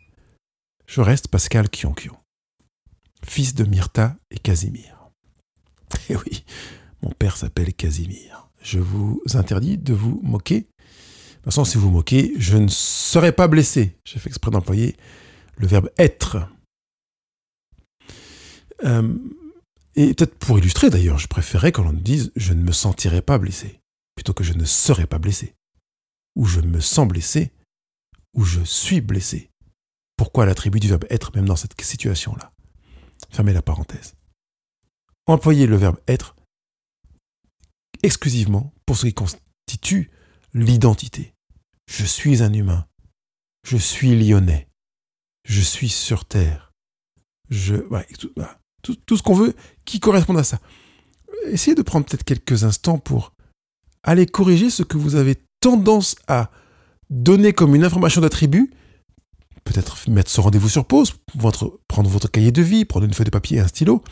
je 0.87 1.01
reste 1.01 1.29
Pascal 1.29 1.69
Kionkion, 1.69 2.17
fils 3.25 3.55
de 3.55 3.65
Myrta 3.65 4.17
et 4.31 4.39
Casimir. 4.39 5.11
Et 6.09 6.17
oui, 6.17 6.45
mon 7.03 7.11
père 7.11 7.37
s'appelle 7.37 7.73
Casimir. 7.75 8.49
Je 8.63 8.79
vous 8.79 9.23
interdis 9.35 9.77
de 9.77 9.93
vous 9.93 10.21
moquer. 10.23 10.67
De 11.45 11.51
toute 11.51 11.67
si 11.67 11.77
vous 11.77 11.91
moquez, 11.91 12.33
je 12.39 12.57
ne 12.57 12.69
serai 12.69 13.33
pas 13.33 13.49
blessé. 13.49 13.99
J'ai 14.05 14.19
fait 14.19 14.31
exprès 14.31 14.51
d'employer 14.51 14.97
le 15.59 15.67
verbe 15.67 15.91
être. 15.99 16.49
Euh, 18.83 19.17
et 19.97 20.15
peut-être 20.15 20.37
pour 20.37 20.59
illustrer 20.59 20.91
d'ailleurs, 20.91 21.19
je 21.19 21.29
préférais 21.29 21.73
qu'on 21.73 21.93
dise 21.93 22.33
je 22.37 22.53
ne 22.53 22.63
me 22.63 22.73
sentirai 22.73 23.23
pas 23.23 23.39
blessé, 23.39 23.81
plutôt 24.15 24.35
que 24.35 24.45
je 24.45 24.53
ne 24.53 24.65
serai 24.65 25.07
pas 25.07 25.19
blessé, 25.19 25.55
ou 26.37 26.47
je 26.47 26.61
me 26.61 26.81
sens 26.81 27.09
blessé, 27.09 27.53
ou 28.35 28.45
je 28.45 28.63
suis 28.63 29.01
blessé. 29.01 29.51
Pourquoi 30.17 30.47
l'attribut 30.47 30.81
du 30.81 30.89
verbe 30.89 31.07
être 31.11 31.35
même 31.35 31.47
dans 31.47 31.57
cette 31.57 31.81
situation-là? 31.81 32.53
Fermez 33.31 33.53
la 33.53 33.63
parenthèse. 33.63 34.15
Employez 35.27 35.67
le 35.67 35.77
verbe 35.77 35.99
être 36.07 36.37
exclusivement 38.03 38.73
pour 38.87 38.97
ce 38.97 39.07
qui 39.07 39.15
constitue 39.15 40.11
l'identité. 40.53 41.35
Je 41.87 42.05
suis 42.05 42.43
un 42.43 42.53
humain. 42.53 42.87
Je 43.67 43.77
suis 43.77 44.15
lyonnais 44.15 44.69
je 45.45 45.61
suis 45.61 45.89
sur 45.89 46.25
Terre. 46.25 46.73
Je, 47.51 47.77
tout, 48.19 48.33
tout, 48.93 49.17
ce 49.17 49.23
qu'on 49.23 49.35
veut 49.35 49.55
qui 49.85 50.01
correspond 50.01 50.37
à 50.37 50.45
ça. 50.45 50.59
Essayez 51.47 51.75
de 51.75 51.83
prendre 51.83 52.07
peut-être 52.07 52.25
quelques 52.25 52.65
instants 52.65 52.99
pour 52.99 53.33
aller 54.03 54.27
corriger 54.27 54.71
ce 54.71 54.83
que 54.83 54.97
vous 54.97 55.15
avez 55.15 55.37
tendance 55.61 56.17
à 56.29 56.51
donner 57.11 57.53
comme 57.53 57.75
une 57.75 57.85
information 57.85 58.21
d'attribut. 58.21 58.71
Peut-être 59.65 60.09
mettre 60.11 60.31
ce 60.31 60.41
rendez-vous 60.41 60.69
sur 60.69 60.85
pause, 60.85 61.15
prendre 61.89 62.11
votre 62.11 62.31
cahier 62.31 62.53
de 62.53 62.63
vie, 62.63 62.85
prendre 62.85 63.07
une 63.07 63.15
feuille 63.15 63.25
de 63.25 63.31
papier 63.31 63.57
et 63.57 63.61
un 63.61 63.69
stylo, 63.69 64.03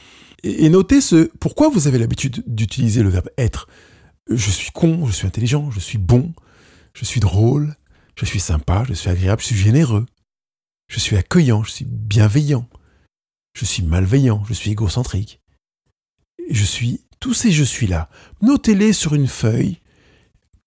et, 0.42 0.64
et 0.64 0.68
noter 0.70 1.00
ce 1.00 1.30
pourquoi 1.40 1.68
vous 1.68 1.86
avez 1.86 1.98
l'habitude 1.98 2.42
d'utiliser 2.46 3.02
le 3.02 3.10
verbe 3.10 3.28
être. 3.36 3.68
Je 4.30 4.50
suis 4.50 4.70
con, 4.70 5.04
je 5.06 5.12
suis 5.12 5.26
intelligent, 5.26 5.70
je 5.70 5.80
suis 5.80 5.98
bon, 5.98 6.32
je 6.94 7.04
suis 7.04 7.20
drôle, 7.20 7.76
je 8.16 8.24
suis 8.24 8.40
sympa, 8.40 8.84
je 8.88 8.94
suis 8.94 9.10
agréable, 9.10 9.42
je 9.42 9.46
suis 9.46 9.56
généreux, 9.56 10.06
je 10.88 11.00
suis 11.00 11.16
accueillant, 11.16 11.62
je 11.64 11.70
suis 11.70 11.84
bienveillant, 11.86 12.68
je 13.54 13.64
suis 13.64 13.82
malveillant, 13.82 14.42
je 14.48 14.54
suis 14.54 14.70
égocentrique. 14.70 15.40
Je 16.50 16.64
suis 16.64 17.04
tous 17.20 17.34
ces 17.34 17.52
je 17.52 17.64
suis 17.64 17.86
là. 17.86 18.08
Notez-les 18.40 18.92
sur 18.92 19.14
une 19.14 19.28
feuille 19.28 19.78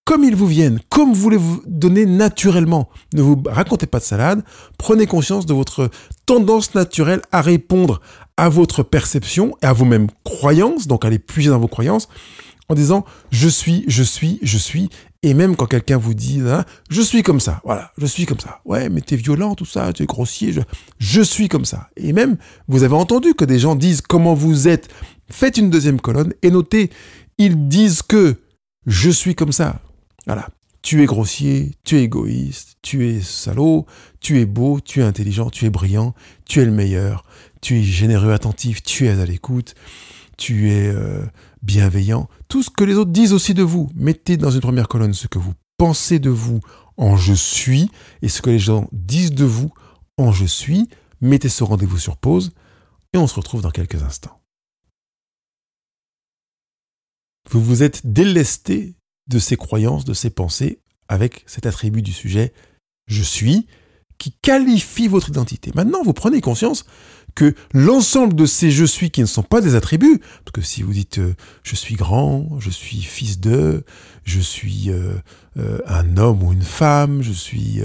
comme 0.06 0.24
ils 0.24 0.36
vous 0.36 0.46
viennent, 0.46 0.80
comme 0.90 1.14
vous 1.14 1.32
les 1.32 1.38
vous 1.38 1.64
donner 1.66 2.06
naturellement. 2.06 2.90
Ne 3.16 3.24
vous 3.24 3.42
racontez 3.48 3.88
pas 3.88 3.98
de 3.98 4.04
salade, 4.04 4.44
prenez 4.78 5.08
conscience 5.08 5.48
de 5.48 5.54
votre 5.56 5.90
tendance 6.28 6.76
naturelle 6.76 7.24
à 7.32 7.42
répondre 7.42 8.02
à 8.38 8.48
votre 8.48 8.84
perception 8.84 9.58
et 9.64 9.66
à 9.66 9.74
vos-mêmes 9.74 10.08
croyances, 10.24 10.86
donc 10.86 11.06
allez 11.06 11.18
puiser 11.18 11.50
dans 11.50 11.58
vos 11.58 11.68
croyances, 11.68 12.08
en 12.70 12.76
disant 12.76 13.04
je 13.32 13.50
suis, 13.50 13.84
je 13.88 14.04
suis, 14.04 14.38
je 14.44 14.60
suis, 14.60 14.90
et 15.26 15.34
même 15.34 15.56
quand 15.56 15.66
quelqu'un 15.66 15.98
vous 15.98 16.14
dit 16.14 16.40
hein, 16.46 16.66
je 16.88 17.02
suis 17.02 17.24
comme 17.24 17.40
ça, 17.40 17.60
voilà, 17.66 17.92
je 17.98 18.06
suis 18.06 18.28
comme 18.28 18.40
ça, 18.40 18.62
ouais, 18.64 18.90
mais 18.90 19.02
t'es 19.02 19.16
violent, 19.16 19.56
tout 19.56 19.66
ça, 19.66 19.92
tu 19.92 20.04
es 20.04 20.06
grossier, 20.06 20.54
je, 20.54 20.62
je 21.00 21.22
suis 21.22 21.50
comme 21.50 21.66
ça. 21.66 21.90
Et 21.98 22.14
même, 22.14 22.38
vous 22.68 22.84
avez 22.84 22.94
entendu 22.94 23.34
que 23.34 23.44
des 23.44 23.58
gens 23.58 23.74
disent 23.74 24.02
comment 24.02 24.36
vous 24.36 24.68
êtes, 24.68 24.88
faites 25.28 25.58
une 25.58 25.72
deuxième 25.72 26.00
colonne 26.00 26.34
et 26.44 26.52
notez, 26.52 26.92
ils 27.40 27.68
disent 27.68 28.04
que 28.04 28.36
je 28.86 29.10
suis 29.10 29.34
comme 29.34 29.52
ça. 29.52 29.82
Voilà. 30.28 30.48
Tu 30.84 31.02
es 31.02 31.08
grossier, 31.08 31.72
tu 31.84 31.98
es 31.98 32.04
égoïste, 32.04 32.76
tu 32.84 33.08
es 33.08 33.20
salaud, 33.20 33.88
tu 34.20 34.40
es 34.40 34.46
beau, 34.46 34.80
tu 34.80 35.00
es 35.00 35.04
intelligent, 35.04 35.50
tu 35.50 35.66
es 35.66 35.72
brillant, 35.72 36.14
tu 36.46 36.62
es 36.62 36.66
le 36.66 36.72
meilleur, 36.72 37.26
tu 37.64 37.80
es 37.80 37.84
généreux, 37.84 38.32
attentif, 38.32 38.84
tu 38.84 39.08
es 39.08 39.20
à 39.20 39.26
l'écoute, 39.26 39.74
tu 40.38 40.70
es 40.70 40.88
euh, 40.88 41.26
bienveillant. 41.66 42.30
Tout 42.48 42.64
ce 42.64 42.70
que 42.70 42.84
les 42.84 42.96
autres 42.96 43.12
disent 43.12 43.34
aussi 43.34 43.54
de 43.54 43.64
vous. 43.64 43.90
Mettez 43.96 44.38
dans 44.38 44.52
une 44.52 44.62
première 44.62 44.88
colonne 44.88 45.14
ce 45.14 45.28
que 45.28 45.40
vous 45.40 45.54
pensez 45.78 46.20
de 46.20 46.30
vous 46.30 46.62
en 46.98 47.18
je 47.18 47.34
suis 47.34 47.90
et 48.22 48.30
ce 48.30 48.42
que 48.42 48.50
les 48.50 48.60
gens 48.60 48.88
disent 48.92 49.34
de 49.34 49.46
vous 49.46 49.74
en 50.18 50.32
je 50.32 50.46
suis. 50.46 50.88
Mettez 51.22 51.50
ce 51.50 51.64
rendez-vous 51.64 51.98
sur 51.98 52.18
pause 52.18 52.52
et 53.14 53.18
on 53.18 53.28
se 53.28 53.36
retrouve 53.36 53.62
dans 53.62 53.72
quelques 53.72 54.04
instants. 54.04 54.40
Vous 57.50 57.62
vous 57.62 57.84
êtes 57.84 58.06
délesté 58.06 58.96
de 59.28 59.40
ces 59.40 59.58
croyances, 59.58 60.06
de 60.06 60.14
ces 60.14 60.30
pensées, 60.30 60.80
avec 61.08 61.44
cet 61.46 61.66
attribut 61.66 62.02
du 62.02 62.14
sujet 62.14 62.54
je 63.08 63.22
suis, 63.22 63.68
qui 64.18 64.34
qualifie 64.42 65.08
votre 65.08 65.30
identité. 65.30 65.72
Maintenant, 65.76 66.04
vous 66.04 66.14
prenez 66.14 66.42
conscience 66.42 66.86
que 67.36 67.54
l'ensemble 67.74 68.34
de 68.34 68.46
ces 68.46 68.72
je 68.72 68.86
suis 68.86 69.12
qui 69.12 69.22
ne 69.22 69.26
sont 69.26 69.44
pas 69.44 69.62
des 69.62 69.76
attributs, 69.76 70.20
parce 70.20 70.54
que 70.54 70.62
si 70.62 70.84
vous 70.84 70.94
dites 70.94 71.20
euh, 71.20 71.36
je 71.64 71.76
suis 71.76 71.96
grand, 71.96 72.48
je 72.60 72.70
suis 72.70 73.02
fils 73.02 73.40
de, 73.40 73.84
je 74.24 74.40
suis 74.40 74.90
euh, 74.90 75.16
euh, 75.58 75.80
un 75.86 76.18
homme 76.18 76.44
ou 76.44 76.54
une 76.54 76.64
femme, 76.64 77.22
je 77.22 77.34
suis 77.34 77.82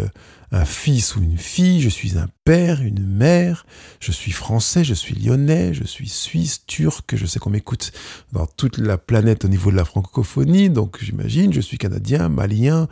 un 0.52 0.64
fils 0.64 1.14
ou 1.14 1.22
une 1.22 1.38
fille, 1.38 1.80
je 1.80 1.88
suis 1.88 2.18
un 2.18 2.28
père, 2.44 2.82
une 2.82 3.06
mère, 3.06 3.66
je 4.00 4.10
suis 4.10 4.32
français, 4.32 4.82
je 4.82 4.94
suis 4.94 5.14
lyonnais, 5.14 5.72
je 5.74 5.84
suis 5.84 6.08
suisse, 6.08 6.66
turc, 6.66 7.14
je 7.14 7.24
sais 7.24 7.38
qu'on 7.38 7.50
m'écoute 7.50 7.92
dans 8.32 8.46
toute 8.46 8.78
la 8.78 8.98
planète 8.98 9.44
au 9.44 9.48
niveau 9.48 9.70
de 9.70 9.76
la 9.76 9.84
francophonie, 9.84 10.68
donc 10.68 10.98
j'imagine, 11.00 11.52
je 11.52 11.60
suis 11.60 11.78
canadien, 11.78 12.28
malien, 12.28 12.88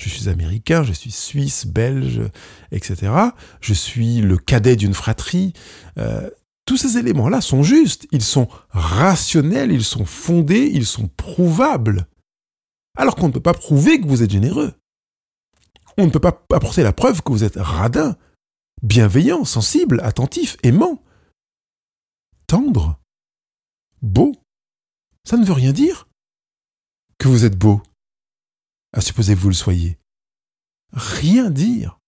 je 0.00 0.08
suis 0.08 0.28
américain, 0.30 0.82
je 0.84 0.92
suis 0.92 1.10
suisse, 1.10 1.66
belge, 1.66 2.22
etc. 2.70 3.12
Je 3.60 3.74
suis 3.74 4.22
le 4.22 4.38
cadet 4.38 4.76
d'une 4.76 4.94
fratrie. 4.94 5.52
Euh, 5.98 6.30
tous 6.64 6.76
ces 6.76 6.96
éléments-là 6.96 7.40
sont 7.40 7.62
justes, 7.62 8.06
ils 8.12 8.22
sont 8.22 8.48
rationnels, 8.70 9.72
ils 9.72 9.84
sont 9.84 10.06
fondés, 10.06 10.70
ils 10.72 10.86
sont 10.86 11.08
prouvables. 11.08 12.06
Alors 12.96 13.16
qu'on 13.16 13.28
ne 13.28 13.32
peut 13.32 13.40
pas 13.40 13.54
prouver 13.54 14.00
que 14.00 14.06
vous 14.06 14.22
êtes 14.22 14.30
généreux. 14.30 14.72
On 15.98 16.06
ne 16.06 16.10
peut 16.10 16.20
pas 16.20 16.44
apporter 16.52 16.82
la 16.82 16.92
preuve 16.92 17.22
que 17.22 17.32
vous 17.32 17.44
êtes 17.44 17.56
radin, 17.56 18.16
bienveillant, 18.82 19.44
sensible, 19.44 20.00
attentif, 20.02 20.56
aimant, 20.62 21.02
tendre, 22.46 22.98
beau. 24.00 24.32
Ça 25.24 25.36
ne 25.36 25.44
veut 25.44 25.52
rien 25.52 25.72
dire 25.72 26.08
que 27.18 27.28
vous 27.28 27.44
êtes 27.44 27.56
beau, 27.56 27.82
à 28.92 29.00
supposer 29.00 29.34
que 29.34 29.40
vous 29.40 29.48
le 29.48 29.54
soyez. 29.54 29.98
Rien 30.92 31.50
dire. 31.50 31.98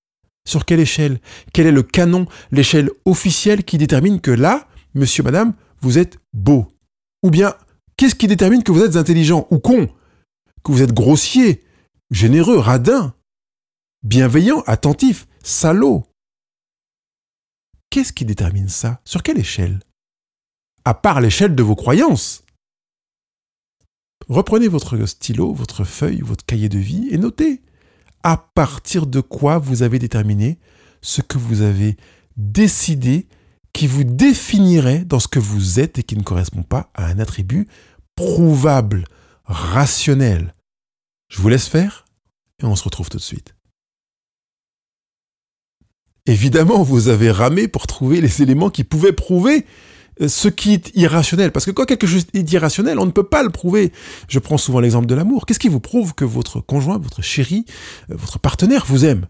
Sur 0.46 0.66
quelle 0.66 0.80
échelle? 0.80 1.20
Quel 1.52 1.66
est 1.66 1.72
le 1.72 1.82
canon, 1.82 2.26
l'échelle 2.50 2.90
officielle 3.04 3.64
qui 3.64 3.78
détermine 3.78 4.20
que 4.20 4.30
là, 4.30 4.68
monsieur, 4.94 5.22
madame, 5.22 5.54
vous 5.80 5.98
êtes 5.98 6.18
beau? 6.34 6.68
Ou 7.22 7.30
bien, 7.30 7.54
qu'est-ce 7.96 8.14
qui 8.14 8.26
détermine 8.26 8.62
que 8.62 8.72
vous 8.72 8.82
êtes 8.82 8.96
intelligent 8.96 9.46
ou 9.50 9.58
con? 9.58 9.88
Que 10.62 10.72
vous 10.72 10.82
êtes 10.82 10.92
grossier, 10.92 11.64
généreux, 12.10 12.58
radin? 12.58 13.14
Bienveillant, 14.04 14.62
attentif, 14.66 15.26
salaud. 15.42 16.04
Qu'est-ce 17.90 18.12
qui 18.12 18.24
détermine 18.24 18.68
ça? 18.68 19.00
Sur 19.04 19.22
quelle 19.22 19.38
échelle? 19.38 19.80
À 20.84 20.94
part 20.94 21.20
l'échelle 21.20 21.54
de 21.54 21.62
vos 21.62 21.74
croyances. 21.74 22.42
Reprenez 24.28 24.68
votre 24.68 25.04
stylo, 25.06 25.52
votre 25.52 25.84
feuille, 25.84 26.20
votre 26.20 26.44
cahier 26.44 26.68
de 26.68 26.78
vie 26.78 27.08
et 27.10 27.18
notez 27.18 27.62
à 28.22 28.36
partir 28.36 29.06
de 29.06 29.20
quoi 29.20 29.58
vous 29.58 29.82
avez 29.82 29.98
déterminé 29.98 30.58
ce 31.02 31.20
que 31.20 31.36
vous 31.36 31.60
avez 31.60 31.96
décidé 32.36 33.26
qui 33.72 33.86
vous 33.86 34.04
définirait 34.04 35.04
dans 35.04 35.20
ce 35.20 35.28
que 35.28 35.38
vous 35.38 35.78
êtes 35.80 35.98
et 35.98 36.02
qui 36.02 36.16
ne 36.16 36.22
correspond 36.22 36.62
pas 36.62 36.90
à 36.94 37.06
un 37.06 37.18
attribut 37.18 37.68
prouvable, 38.14 39.04
rationnel. 39.44 40.54
Je 41.28 41.40
vous 41.40 41.48
laisse 41.48 41.68
faire 41.68 42.06
et 42.60 42.64
on 42.64 42.76
se 42.76 42.84
retrouve 42.84 43.10
tout 43.10 43.18
de 43.18 43.22
suite. 43.22 43.54
Évidemment, 46.26 46.82
vous 46.82 47.08
avez 47.08 47.30
ramé 47.30 47.68
pour 47.68 47.86
trouver 47.86 48.22
les 48.22 48.40
éléments 48.40 48.70
qui 48.70 48.82
pouvaient 48.82 49.12
prouver 49.12 49.66
euh, 50.22 50.28
ce 50.28 50.48
qui 50.48 50.72
est 50.72 50.90
irrationnel. 50.94 51.52
Parce 51.52 51.66
que 51.66 51.70
quand 51.70 51.84
quelque 51.84 52.06
chose 52.06 52.24
est 52.32 52.50
irrationnel, 52.50 52.98
on 52.98 53.04
ne 53.04 53.10
peut 53.10 53.28
pas 53.28 53.42
le 53.42 53.50
prouver. 53.50 53.92
Je 54.28 54.38
prends 54.38 54.56
souvent 54.56 54.80
l'exemple 54.80 55.06
de 55.06 55.14
l'amour. 55.14 55.44
Qu'est-ce 55.44 55.58
qui 55.58 55.68
vous 55.68 55.80
prouve 55.80 56.14
que 56.14 56.24
votre 56.24 56.60
conjoint, 56.60 56.98
votre 56.98 57.20
chéri, 57.20 57.66
euh, 58.10 58.14
votre 58.16 58.38
partenaire 58.38 58.86
vous 58.88 59.04
aime? 59.04 59.26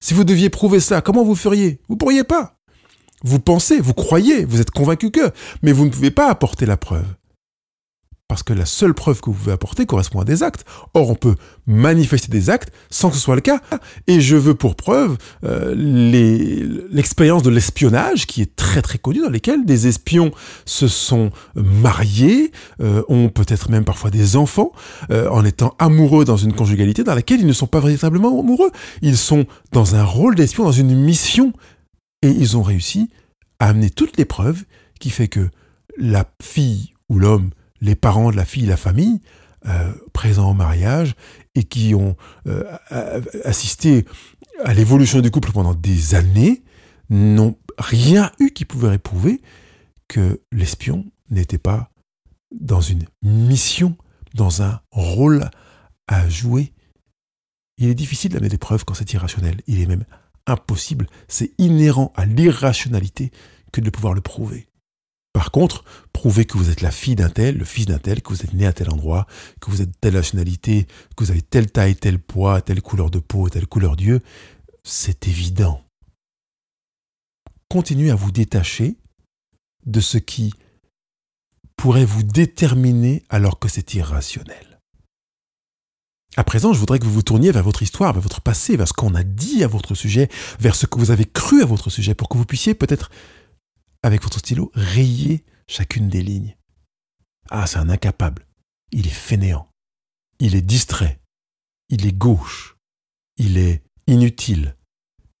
Si 0.00 0.14
vous 0.14 0.24
deviez 0.24 0.48
prouver 0.48 0.78
ça, 0.78 1.00
comment 1.00 1.24
vous 1.24 1.34
feriez? 1.34 1.80
Vous 1.88 1.96
pourriez 1.96 2.24
pas. 2.24 2.56
Vous 3.24 3.40
pensez, 3.40 3.80
vous 3.80 3.94
croyez, 3.94 4.44
vous 4.44 4.60
êtes 4.60 4.70
convaincu 4.70 5.10
que, 5.10 5.32
mais 5.62 5.72
vous 5.72 5.86
ne 5.86 5.90
pouvez 5.90 6.10
pas 6.10 6.28
apporter 6.28 6.66
la 6.66 6.76
preuve 6.76 7.06
parce 8.28 8.42
que 8.42 8.54
la 8.54 8.64
seule 8.64 8.94
preuve 8.94 9.20
que 9.20 9.26
vous 9.26 9.36
pouvez 9.36 9.52
apporter 9.52 9.84
correspond 9.84 10.20
à 10.20 10.24
des 10.24 10.42
actes. 10.42 10.64
Or, 10.94 11.10
on 11.10 11.14
peut 11.14 11.34
manifester 11.66 12.28
des 12.28 12.48
actes 12.48 12.72
sans 12.88 13.10
que 13.10 13.16
ce 13.16 13.22
soit 13.22 13.34
le 13.34 13.42
cas. 13.42 13.60
Et 14.06 14.20
je 14.20 14.34
veux 14.34 14.54
pour 14.54 14.76
preuve 14.76 15.18
euh, 15.44 15.74
l'expérience 16.90 17.42
de 17.42 17.50
l'espionnage, 17.50 18.26
qui 18.26 18.40
est 18.40 18.56
très 18.56 18.80
très 18.80 18.96
connue, 18.96 19.20
dans 19.20 19.30
lesquelles 19.30 19.66
des 19.66 19.88
espions 19.88 20.32
se 20.64 20.88
sont 20.88 21.32
mariés, 21.54 22.50
euh, 22.80 23.02
ont 23.08 23.28
peut-être 23.28 23.70
même 23.70 23.84
parfois 23.84 24.10
des 24.10 24.36
enfants, 24.36 24.72
euh, 25.10 25.28
en 25.28 25.44
étant 25.44 25.74
amoureux 25.78 26.24
dans 26.24 26.38
une 26.38 26.54
conjugalité 26.54 27.04
dans 27.04 27.14
laquelle 27.14 27.40
ils 27.40 27.46
ne 27.46 27.52
sont 27.52 27.66
pas 27.66 27.80
véritablement 27.80 28.40
amoureux. 28.40 28.70
Ils 29.02 29.18
sont 29.18 29.44
dans 29.72 29.96
un 29.96 30.04
rôle 30.04 30.34
d'espion, 30.34 30.64
dans 30.64 30.72
une 30.72 30.94
mission, 30.96 31.52
et 32.22 32.30
ils 32.30 32.56
ont 32.56 32.62
réussi 32.62 33.10
à 33.58 33.68
amener 33.68 33.90
toutes 33.90 34.16
les 34.16 34.24
preuves 34.24 34.64
qui 34.98 35.10
fait 35.10 35.28
que 35.28 35.50
la 35.98 36.24
fille 36.42 36.94
ou 37.10 37.18
l'homme 37.18 37.50
les 37.84 37.94
parents 37.94 38.30
de 38.30 38.36
la 38.36 38.44
fille, 38.44 38.66
la 38.66 38.78
famille, 38.78 39.20
euh, 39.66 39.92
présents 40.12 40.50
au 40.50 40.54
mariage 40.54 41.14
et 41.54 41.64
qui 41.64 41.94
ont 41.94 42.16
euh, 42.46 42.64
assisté 43.44 44.06
à 44.64 44.72
l'évolution 44.72 45.20
du 45.20 45.30
couple 45.30 45.52
pendant 45.52 45.74
des 45.74 46.14
années, 46.14 46.64
n'ont 47.10 47.56
rien 47.78 48.32
eu 48.38 48.50
qui 48.50 48.64
pouvait 48.64 48.98
prouver 48.98 49.42
que 50.08 50.40
l'espion 50.50 51.04
n'était 51.30 51.58
pas 51.58 51.90
dans 52.52 52.80
une 52.80 53.04
mission, 53.22 53.96
dans 54.34 54.62
un 54.62 54.80
rôle 54.90 55.50
à 56.06 56.28
jouer. 56.28 56.72
Il 57.76 57.88
est 57.88 57.94
difficile 57.94 58.32
d'amener 58.32 58.48
des 58.48 58.58
preuves 58.58 58.84
quand 58.84 58.94
c'est 58.94 59.12
irrationnel. 59.12 59.60
Il 59.66 59.80
est 59.80 59.86
même 59.86 60.04
impossible, 60.46 61.06
c'est 61.28 61.52
inhérent 61.58 62.12
à 62.16 62.24
l'irrationalité 62.24 63.30
que 63.72 63.80
de 63.80 63.90
pouvoir 63.90 64.14
le 64.14 64.20
prouver. 64.20 64.68
Par 65.34 65.50
contre, 65.50 65.84
prouver 66.12 66.44
que 66.44 66.56
vous 66.56 66.70
êtes 66.70 66.80
la 66.80 66.92
fille 66.92 67.16
d'un 67.16 67.28
tel, 67.28 67.58
le 67.58 67.64
fils 67.64 67.86
d'un 67.86 67.98
tel, 67.98 68.22
que 68.22 68.32
vous 68.32 68.42
êtes 68.42 68.54
né 68.54 68.66
à 68.66 68.72
tel 68.72 68.88
endroit, 68.88 69.26
que 69.60 69.68
vous 69.68 69.82
êtes 69.82 69.90
de 69.90 69.96
telle 70.00 70.14
nationalité, 70.14 70.86
que 71.16 71.24
vous 71.24 71.32
avez 71.32 71.42
telle 71.42 71.70
taille, 71.72 71.96
tel 71.96 72.20
poids, 72.20 72.62
telle 72.62 72.80
couleur 72.80 73.10
de 73.10 73.18
peau, 73.18 73.48
telle 73.48 73.66
couleur 73.66 73.96
d'yeux, 73.96 74.20
c'est 74.84 75.26
évident. 75.26 75.82
Continuez 77.68 78.12
à 78.12 78.14
vous 78.14 78.30
détacher 78.30 78.96
de 79.86 80.00
ce 80.00 80.18
qui 80.18 80.54
pourrait 81.76 82.04
vous 82.04 82.22
déterminer 82.22 83.24
alors 83.28 83.58
que 83.58 83.68
c'est 83.68 83.94
irrationnel. 83.94 84.80
À 86.36 86.44
présent, 86.44 86.72
je 86.72 86.78
voudrais 86.78 87.00
que 87.00 87.04
vous 87.04 87.12
vous 87.12 87.22
tourniez 87.22 87.50
vers 87.50 87.64
votre 87.64 87.82
histoire, 87.82 88.12
vers 88.12 88.22
votre 88.22 88.40
passé, 88.40 88.76
vers 88.76 88.86
ce 88.86 88.92
qu'on 88.92 89.16
a 89.16 89.24
dit 89.24 89.64
à 89.64 89.68
votre 89.68 89.96
sujet, 89.96 90.28
vers 90.60 90.76
ce 90.76 90.86
que 90.86 91.00
vous 91.00 91.10
avez 91.10 91.24
cru 91.24 91.60
à 91.60 91.66
votre 91.66 91.90
sujet, 91.90 92.14
pour 92.14 92.28
que 92.28 92.38
vous 92.38 92.46
puissiez 92.46 92.74
peut-être 92.74 93.10
avec 94.04 94.22
votre 94.22 94.38
stylo, 94.38 94.70
rayez 94.74 95.42
chacune 95.66 96.10
des 96.10 96.22
lignes. 96.22 96.56
Ah, 97.48 97.66
c'est 97.66 97.78
un 97.78 97.88
incapable. 97.88 98.46
Il 98.92 99.06
est 99.06 99.10
fainéant. 99.10 99.66
Il 100.38 100.54
est 100.54 100.62
distrait. 100.62 101.20
il 101.88 102.06
est 102.06 102.16
gauche, 102.16 102.76
il 103.36 103.56
est 103.58 103.82
inutile, 104.06 104.74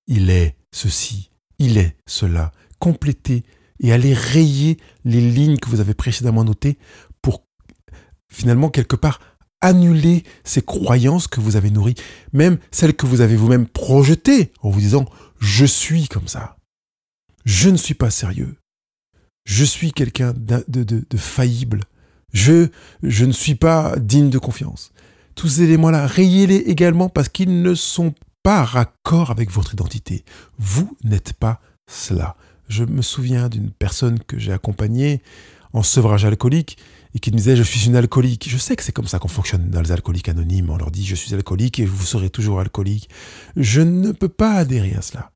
il 0.06 0.30
est 0.30 0.56
ceci, 0.72 1.30
il 1.58 1.78
est 1.78 1.96
cela. 2.06 2.52
Complétez 2.78 3.44
et 3.80 3.92
allez 3.92 4.14
rayer 4.14 4.78
les 5.04 5.20
lignes 5.20 5.58
que 5.58 5.68
vous 5.68 5.80
avez 5.80 5.94
précédemment 5.94 6.44
notées 6.44 6.78
pour 7.22 7.44
finalement 8.30 8.68
quelque 8.68 8.96
part 8.96 9.20
annuler 9.60 10.22
ces 10.44 10.62
croyances 10.62 11.26
que 11.26 11.40
vous 11.40 11.56
avez 11.56 11.70
nourries, 11.70 11.96
même 12.32 12.58
celles 12.70 12.94
que 12.94 13.06
vous 13.06 13.20
avez 13.20 13.36
vous-même 13.36 13.66
projetées 13.66 14.52
en 14.60 14.70
vous 14.70 14.80
disant 14.80 15.06
je 15.40 15.64
suis 15.64 16.08
comme 16.08 16.28
ça. 16.28 16.56
Je 17.44 17.68
ne 17.70 17.76
suis 17.76 17.94
pas 17.94 18.10
sérieux. 18.10 18.56
Je 19.44 19.64
suis 19.64 19.92
quelqu'un 19.92 20.32
de, 20.36 21.04
faillible. 21.16 21.82
Je, 22.32 22.68
je 23.02 23.24
ne 23.24 23.32
suis 23.32 23.54
pas 23.54 23.96
digne 23.98 24.30
de 24.30 24.38
confiance. 24.38 24.92
Tous 25.34 25.48
ces 25.48 25.62
éléments-là, 25.62 26.06
rayez-les 26.06 26.56
également 26.56 27.08
parce 27.08 27.28
qu'ils 27.28 27.62
ne 27.62 27.74
sont 27.74 28.14
pas 28.42 28.64
raccord 28.64 29.30
avec 29.30 29.50
votre 29.50 29.74
identité. 29.74 30.24
Vous 30.58 30.96
n'êtes 31.04 31.34
pas 31.34 31.60
cela. 31.86 32.36
Je 32.68 32.84
me 32.84 33.02
souviens 33.02 33.48
d'une 33.48 33.70
personne 33.70 34.18
que 34.20 34.38
j'ai 34.38 34.52
accompagnée 34.52 35.22
en 35.72 35.82
sevrage 35.82 36.24
alcoolique 36.24 36.78
et 37.14 37.18
qui 37.18 37.30
me 37.30 37.36
disait 37.36 37.56
je 37.56 37.62
suis 37.62 37.86
une 37.86 37.96
alcoolique. 37.96 38.48
Je 38.48 38.56
sais 38.56 38.76
que 38.76 38.82
c'est 38.82 38.92
comme 38.92 39.06
ça 39.06 39.18
qu'on 39.18 39.28
fonctionne 39.28 39.70
dans 39.70 39.82
les 39.82 39.92
alcooliques 39.92 40.28
anonymes. 40.28 40.70
On 40.70 40.76
leur 40.76 40.90
dit 40.90 41.04
je 41.04 41.14
suis 41.14 41.34
alcoolique 41.34 41.78
et 41.78 41.84
vous 41.84 42.04
serez 42.04 42.30
toujours 42.30 42.60
alcoolique. 42.60 43.10
Je 43.56 43.82
ne 43.82 44.12
peux 44.12 44.28
pas 44.28 44.54
adhérer 44.54 44.94
à 44.94 45.02
cela. 45.02 45.33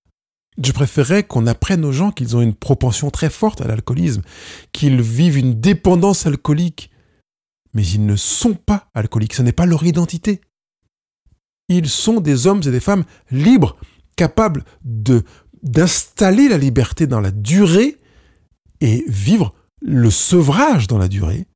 Je 0.63 0.73
préférerais 0.73 1.23
qu'on 1.23 1.47
apprenne 1.47 1.85
aux 1.85 1.93
gens 1.93 2.11
qu'ils 2.11 2.37
ont 2.37 2.41
une 2.41 2.55
propension 2.55 3.11
très 3.11 3.31
forte 3.31 3.61
à 3.61 3.69
l'alcoolisme, 3.69 4.23
qu'ils 4.73 5.01
vivent 5.01 5.39
une 5.39 5.61
dépendance 5.61 6.27
alcoolique. 6.27 6.91
Mais 7.75 7.87
ils 7.87 8.05
ne 8.05 8.17
sont 8.17 8.55
pas 8.55 8.89
alcooliques, 8.95 9.35
ce 9.35 9.43
n'est 9.43 9.53
pas 9.53 9.67
leur 9.67 9.85
identité. 9.85 10.41
Ils 11.69 11.89
sont 11.89 12.21
des 12.21 12.47
hommes 12.47 12.63
et 12.65 12.71
des 12.71 12.81
femmes 12.81 13.05
libres, 13.31 13.77
capables 14.17 14.65
de 14.85 15.23
d'installer 15.63 16.49
la 16.49 16.57
liberté 16.57 17.09
dans 17.09 17.21
la 17.21 17.33
durée 17.33 17.97
et 18.81 19.05
vivre 19.09 19.55
le 19.81 20.09
sevrage 20.09 20.87
dans 20.87 20.99
la 20.99 21.09
durée, 21.09 21.47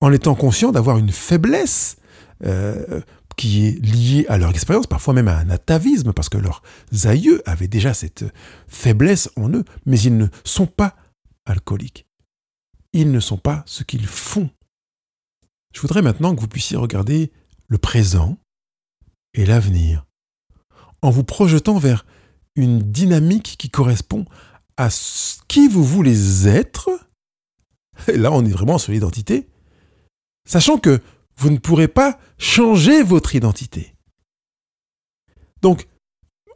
en 0.00 0.12
étant 0.12 0.34
conscients 0.34 0.72
d'avoir 0.72 0.96
une 0.96 1.12
faiblesse 1.12 1.96
euh, 2.44 3.02
qui 3.38 3.66
est 3.66 3.78
liée 3.80 4.26
à 4.28 4.36
leur 4.36 4.50
expérience, 4.50 4.88
parfois 4.88 5.14
même 5.14 5.28
à 5.28 5.38
un 5.38 5.48
atavisme, 5.48 6.12
parce 6.12 6.28
que 6.28 6.38
leurs 6.38 6.60
aïeux 7.04 7.40
avaient 7.48 7.68
déjà 7.68 7.94
cette 7.94 8.24
faiblesse 8.66 9.30
en 9.36 9.48
eux, 9.50 9.64
mais 9.86 9.98
ils 10.00 10.16
ne 10.16 10.26
sont 10.44 10.66
pas 10.66 10.96
alcooliques. 11.46 12.06
Ils 12.92 13.12
ne 13.12 13.20
sont 13.20 13.38
pas 13.38 13.62
ce 13.64 13.84
qu'ils 13.84 14.08
font. 14.08 14.50
Je 15.72 15.80
voudrais 15.80 16.02
maintenant 16.02 16.34
que 16.34 16.40
vous 16.40 16.48
puissiez 16.48 16.76
regarder 16.76 17.30
le 17.68 17.78
présent 17.78 18.36
et 19.34 19.46
l'avenir, 19.46 20.04
en 21.00 21.10
vous 21.10 21.24
projetant 21.24 21.78
vers 21.78 22.04
une 22.56 22.80
dynamique 22.80 23.54
qui 23.56 23.70
correspond 23.70 24.24
à 24.76 24.90
ce 24.90 25.38
qui 25.46 25.68
vous 25.68 25.84
voulez 25.84 26.48
être. 26.48 26.90
Et 28.08 28.16
là, 28.16 28.32
on 28.32 28.44
est 28.44 28.50
vraiment 28.50 28.78
sur 28.78 28.92
l'identité. 28.92 29.46
Sachant 30.44 30.78
que 30.78 31.00
vous 31.38 31.50
ne 31.50 31.58
pourrez 31.58 31.88
pas 31.88 32.18
changer 32.36 33.02
votre 33.02 33.34
identité. 33.34 33.94
Donc, 35.62 35.86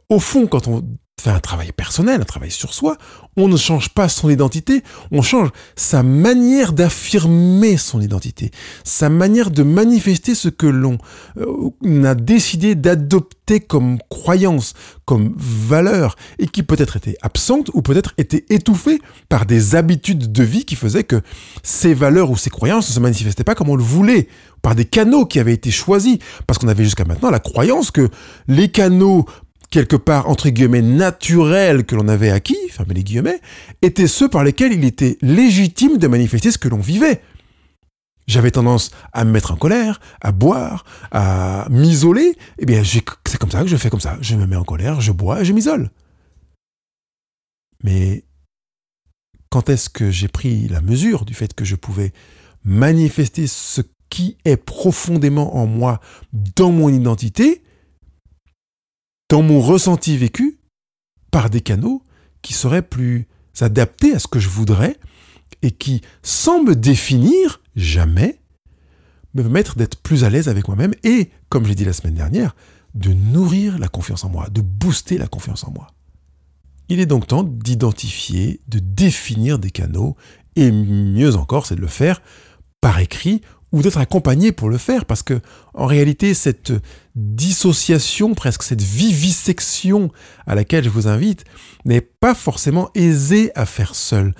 au 0.09 0.19
fond, 0.19 0.45
quand 0.45 0.67
on 0.67 0.83
fait 1.21 1.29
un 1.29 1.39
travail 1.39 1.71
personnel, 1.71 2.21
un 2.21 2.25
travail 2.25 2.51
sur 2.51 2.73
soi, 2.73 2.97
on 3.37 3.47
ne 3.47 3.55
change 3.55 3.89
pas 3.89 4.09
son 4.09 4.29
identité, 4.29 4.83
on 5.11 5.21
change 5.21 5.49
sa 5.75 6.03
manière 6.03 6.73
d'affirmer 6.73 7.77
son 7.77 8.01
identité, 8.01 8.51
sa 8.83 9.09
manière 9.09 9.49
de 9.49 9.63
manifester 9.63 10.35
ce 10.35 10.49
que 10.49 10.67
l'on 10.67 10.97
euh, 11.37 12.03
a 12.03 12.15
décidé 12.15 12.75
d'adopter 12.75 13.59
comme 13.61 13.99
croyance, 14.09 14.73
comme 15.05 15.33
valeur, 15.37 16.15
et 16.39 16.47
qui 16.47 16.63
peut-être 16.63 16.97
était 16.97 17.17
absente 17.21 17.69
ou 17.73 17.81
peut-être 17.81 18.13
était 18.17 18.45
étouffée 18.49 18.99
par 19.29 19.45
des 19.45 19.75
habitudes 19.75 20.31
de 20.31 20.43
vie 20.43 20.65
qui 20.65 20.75
faisaient 20.75 21.03
que 21.03 21.21
ces 21.61 21.93
valeurs 21.93 22.31
ou 22.31 22.37
ces 22.37 22.49
croyances 22.49 22.89
ne 22.89 22.93
se 22.93 22.99
manifestaient 22.99 23.43
pas 23.43 23.55
comme 23.55 23.69
on 23.69 23.75
le 23.75 23.83
voulait, 23.83 24.27
par 24.61 24.75
des 24.75 24.85
canaux 24.85 25.25
qui 25.25 25.39
avaient 25.39 25.53
été 25.53 25.71
choisis, 25.71 26.17
parce 26.47 26.57
qu'on 26.57 26.69
avait 26.69 26.85
jusqu'à 26.85 27.05
maintenant 27.05 27.29
la 27.29 27.39
croyance 27.39 27.91
que 27.91 28.09
les 28.47 28.71
canaux 28.71 29.25
quelque 29.73 29.95
part, 29.95 30.29
entre 30.29 30.49
guillemets, 30.49 30.83
naturels 30.83 31.83
que 31.83 31.95
l'on 31.95 32.07
avait 32.07 32.29
acquis, 32.29 32.69
fermez 32.69 32.93
les 32.93 33.03
guillemets, 33.03 33.41
étaient 33.81 34.05
ceux 34.05 34.29
par 34.29 34.43
lesquels 34.43 34.71
il 34.71 34.85
était 34.85 35.17
légitime 35.23 35.97
de 35.97 36.05
manifester 36.05 36.51
ce 36.51 36.59
que 36.59 36.67
l'on 36.67 36.79
vivait. 36.79 37.23
J'avais 38.27 38.51
tendance 38.51 38.91
à 39.13 39.25
me 39.25 39.31
mettre 39.31 39.51
en 39.51 39.55
colère, 39.55 39.99
à 40.21 40.31
boire, 40.31 40.85
à 41.11 41.65
m'isoler. 41.71 42.35
Eh 42.59 42.67
bien, 42.67 42.83
c'est 42.83 43.37
comme 43.39 43.49
ça 43.49 43.63
que 43.63 43.67
je 43.67 43.75
fais 43.75 43.89
comme 43.89 43.99
ça. 43.99 44.15
Je 44.21 44.35
me 44.35 44.45
mets 44.45 44.55
en 44.55 44.63
colère, 44.63 45.01
je 45.01 45.11
bois 45.11 45.41
et 45.41 45.45
je 45.45 45.53
m'isole. 45.53 45.89
Mais 47.83 48.25
quand 49.49 49.71
est-ce 49.71 49.89
que 49.89 50.11
j'ai 50.11 50.27
pris 50.27 50.67
la 50.67 50.81
mesure 50.81 51.25
du 51.25 51.33
fait 51.33 51.55
que 51.55 51.65
je 51.65 51.75
pouvais 51.75 52.13
manifester 52.63 53.47
ce 53.47 53.81
qui 54.11 54.37
est 54.45 54.55
profondément 54.55 55.57
en 55.57 55.65
moi 55.65 55.99
dans 56.31 56.71
mon 56.71 56.89
identité 56.89 57.63
dans 59.29 59.41
mon 59.41 59.61
ressenti 59.61 60.17
vécu 60.17 60.59
par 61.31 61.49
des 61.49 61.61
canaux 61.61 62.03
qui 62.41 62.53
seraient 62.53 62.81
plus 62.81 63.27
adaptés 63.59 64.13
à 64.13 64.19
ce 64.19 64.27
que 64.27 64.39
je 64.39 64.49
voudrais 64.49 64.97
et 65.61 65.71
qui, 65.71 66.01
sans 66.21 66.63
me 66.63 66.75
définir 66.75 67.61
jamais, 67.75 68.39
me 69.33 69.41
permettre 69.41 69.75
d'être 69.77 69.97
plus 70.01 70.23
à 70.23 70.29
l'aise 70.29 70.49
avec 70.49 70.67
moi-même 70.67 70.93
et, 71.03 71.31
comme 71.49 71.65
j'ai 71.65 71.75
dit 71.75 71.85
la 71.85 71.93
semaine 71.93 72.15
dernière, 72.15 72.55
de 72.93 73.13
nourrir 73.13 73.79
la 73.79 73.87
confiance 73.87 74.23
en 74.23 74.29
moi, 74.29 74.49
de 74.49 74.61
booster 74.61 75.17
la 75.17 75.27
confiance 75.27 75.63
en 75.63 75.71
moi. 75.71 75.87
Il 76.89 76.99
est 76.99 77.05
donc 77.05 77.27
temps 77.27 77.43
d'identifier, 77.43 78.61
de 78.67 78.79
définir 78.79 79.57
des 79.57 79.71
canaux, 79.71 80.15
et 80.55 80.71
mieux 80.71 81.35
encore, 81.35 81.65
c'est 81.65 81.75
de 81.75 81.81
le 81.81 81.87
faire 81.87 82.21
par 82.81 82.99
écrit 82.99 83.41
ou 83.73 83.81
d'être 83.81 83.97
accompagné 83.97 84.51
pour 84.51 84.69
le 84.69 84.77
faire, 84.77 85.05
parce 85.05 85.23
que 85.23 85.41
en 85.73 85.87
réalité, 85.87 86.33
cette 86.35 86.71
dissociation, 87.15 88.35
presque 88.35 88.63
cette 88.63 88.81
vivisection 88.81 90.11
à 90.45 90.55
laquelle 90.55 90.83
je 90.83 90.89
vous 90.89 91.07
invite, 91.07 91.43
n'est 91.83 92.01
pas 92.01 92.35
forcément 92.35 92.91
aisée 92.93 93.51
à 93.55 93.65
faire 93.65 93.95
seul. 93.95 94.33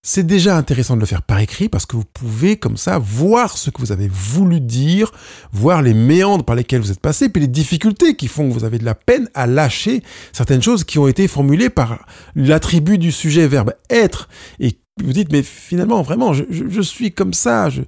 C'est 0.00 0.26
déjà 0.26 0.56
intéressant 0.56 0.94
de 0.94 1.00
le 1.00 1.06
faire 1.06 1.22
par 1.22 1.38
écrit 1.40 1.68
parce 1.68 1.84
que 1.84 1.96
vous 1.96 2.04
pouvez 2.04 2.56
comme 2.56 2.78
ça 2.78 2.98
voir 2.98 3.58
ce 3.58 3.68
que 3.68 3.80
vous 3.80 3.92
avez 3.92 4.08
voulu 4.10 4.60
dire, 4.60 5.12
voir 5.52 5.82
les 5.82 5.92
méandres 5.92 6.44
par 6.44 6.56
lesquels 6.56 6.80
vous 6.80 6.92
êtes 6.92 7.00
passé, 7.00 7.28
puis 7.28 7.42
les 7.42 7.48
difficultés 7.48 8.16
qui 8.16 8.26
font 8.26 8.48
que 8.48 8.54
vous 8.54 8.64
avez 8.64 8.78
de 8.78 8.86
la 8.86 8.94
peine 8.94 9.28
à 9.34 9.46
lâcher 9.46 10.02
certaines 10.32 10.62
choses 10.62 10.84
qui 10.84 10.98
ont 10.98 11.08
été 11.08 11.28
formulées 11.28 11.68
par 11.68 12.06
l'attribut 12.34 12.96
du 12.96 13.12
sujet 13.12 13.46
verbe 13.48 13.74
être. 13.90 14.30
Et 14.60 14.78
vous 15.04 15.12
dites, 15.12 15.30
mais 15.30 15.42
finalement, 15.42 16.00
vraiment, 16.00 16.32
je, 16.32 16.44
je 16.48 16.80
suis 16.80 17.12
comme 17.12 17.34
ça, 17.34 17.68
je, 17.68 17.82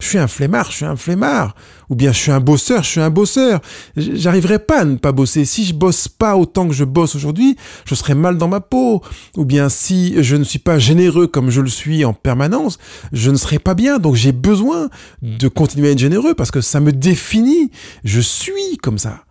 je 0.00 0.06
suis 0.06 0.18
un 0.18 0.28
flemmard, 0.28 0.70
je 0.70 0.76
suis 0.76 0.84
un 0.84 0.96
flemmard. 0.96 1.56
Ou 1.90 1.96
bien 1.96 2.12
je 2.12 2.18
suis 2.18 2.30
un 2.30 2.38
bosseur, 2.38 2.84
je 2.84 2.88
suis 2.88 3.00
un 3.00 3.10
bosseur. 3.10 3.60
J'arriverai 3.96 4.60
pas 4.60 4.82
à 4.82 4.84
ne 4.84 4.96
pas 4.96 5.10
bosser. 5.10 5.44
Si 5.44 5.64
je 5.64 5.74
bosse 5.74 6.06
pas 6.06 6.36
autant 6.36 6.68
que 6.68 6.74
je 6.74 6.84
bosse 6.84 7.16
aujourd'hui, 7.16 7.56
je 7.84 7.94
serai 7.96 8.14
mal 8.14 8.38
dans 8.38 8.46
ma 8.46 8.60
peau. 8.60 9.02
Ou 9.36 9.44
bien 9.44 9.68
si 9.68 10.22
je 10.22 10.36
ne 10.36 10.44
suis 10.44 10.60
pas 10.60 10.78
généreux 10.78 11.26
comme 11.26 11.50
je 11.50 11.60
le 11.60 11.68
suis 11.68 12.04
en 12.04 12.12
permanence, 12.12 12.78
je 13.12 13.30
ne 13.30 13.36
serai 13.36 13.58
pas 13.58 13.74
bien. 13.74 13.98
Donc 13.98 14.14
j'ai 14.14 14.32
besoin 14.32 14.88
de 15.22 15.48
continuer 15.48 15.88
à 15.88 15.92
être 15.92 15.98
généreux 15.98 16.34
parce 16.34 16.52
que 16.52 16.60
ça 16.60 16.78
me 16.78 16.92
définit. 16.92 17.72
Je 18.04 18.20
suis 18.20 18.76
comme 18.80 18.98
ça. 18.98 19.24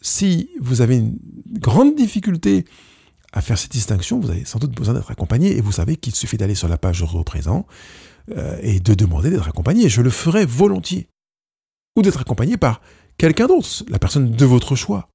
Si 0.00 0.48
vous 0.60 0.80
avez 0.80 0.96
une 0.96 1.18
grande 1.58 1.94
difficulté 1.94 2.64
à 3.34 3.42
faire 3.42 3.58
cette 3.58 3.72
distinction, 3.72 4.18
vous 4.18 4.30
avez 4.30 4.44
sans 4.46 4.58
doute 4.58 4.72
besoin 4.72 4.94
d'être 4.94 5.10
accompagné 5.10 5.56
et 5.58 5.60
vous 5.60 5.72
savez 5.72 5.96
qu'il 5.96 6.14
suffit 6.14 6.36
d'aller 6.38 6.54
sur 6.54 6.68
la 6.68 6.78
page 6.78 7.02
représent 7.02 7.66
euh, 8.30 8.58
et 8.62 8.80
de 8.80 8.94
demander 8.94 9.30
d'être 9.30 9.48
accompagné. 9.48 9.88
Je 9.88 10.02
le 10.02 10.10
ferai 10.10 10.46
volontiers. 10.46 11.08
Ou 11.96 12.02
d'être 12.02 12.20
accompagné 12.20 12.56
par 12.56 12.80
quelqu'un 13.18 13.46
d'autre, 13.46 13.84
la 13.88 13.98
personne 13.98 14.30
de 14.30 14.44
votre 14.44 14.74
choix. 14.74 15.08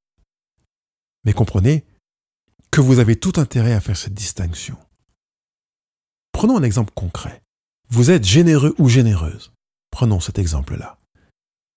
Mais 1.26 1.34
comprenez 1.34 1.86
que 2.72 2.82
vous 2.82 3.00
avez 3.00 3.18
tout 3.18 3.34
intérêt 3.38 3.74
à 3.74 3.82
faire 3.82 3.98
cette 3.98 4.14
distinction. 4.14 4.78
Prenons 6.32 6.58
un 6.58 6.64
exemple 6.64 6.94
concret. 6.94 7.42
Vous 7.90 8.12
êtes 8.12 8.24
généreux 8.24 8.76
ou 8.78 8.88
généreuse. 8.88 9.52
Prenons 9.92 10.20
cet 10.20 10.40
exemple-là. 10.40 10.98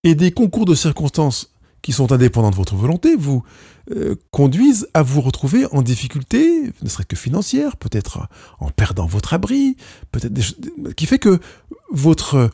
Et 0.04 0.14
des 0.14 0.32
concours 0.32 0.66
de 0.66 0.74
circonstances 0.74 1.51
qui 1.82 1.92
sont 1.92 2.12
indépendants 2.12 2.50
de 2.50 2.56
votre 2.56 2.76
volonté 2.76 3.16
vous 3.16 3.42
euh, 3.90 4.14
conduisent 4.30 4.88
à 4.94 5.02
vous 5.02 5.20
retrouver 5.20 5.66
en 5.72 5.82
difficulté, 5.82 6.72
ne 6.82 6.88
serait 6.88 7.04
que 7.04 7.16
financière, 7.16 7.76
peut-être 7.76 8.28
en 8.60 8.70
perdant 8.70 9.06
votre 9.06 9.34
abri, 9.34 9.76
peut-être 10.12 10.94
qui 10.94 11.06
fait 11.06 11.18
que 11.18 11.40
votre 11.90 12.50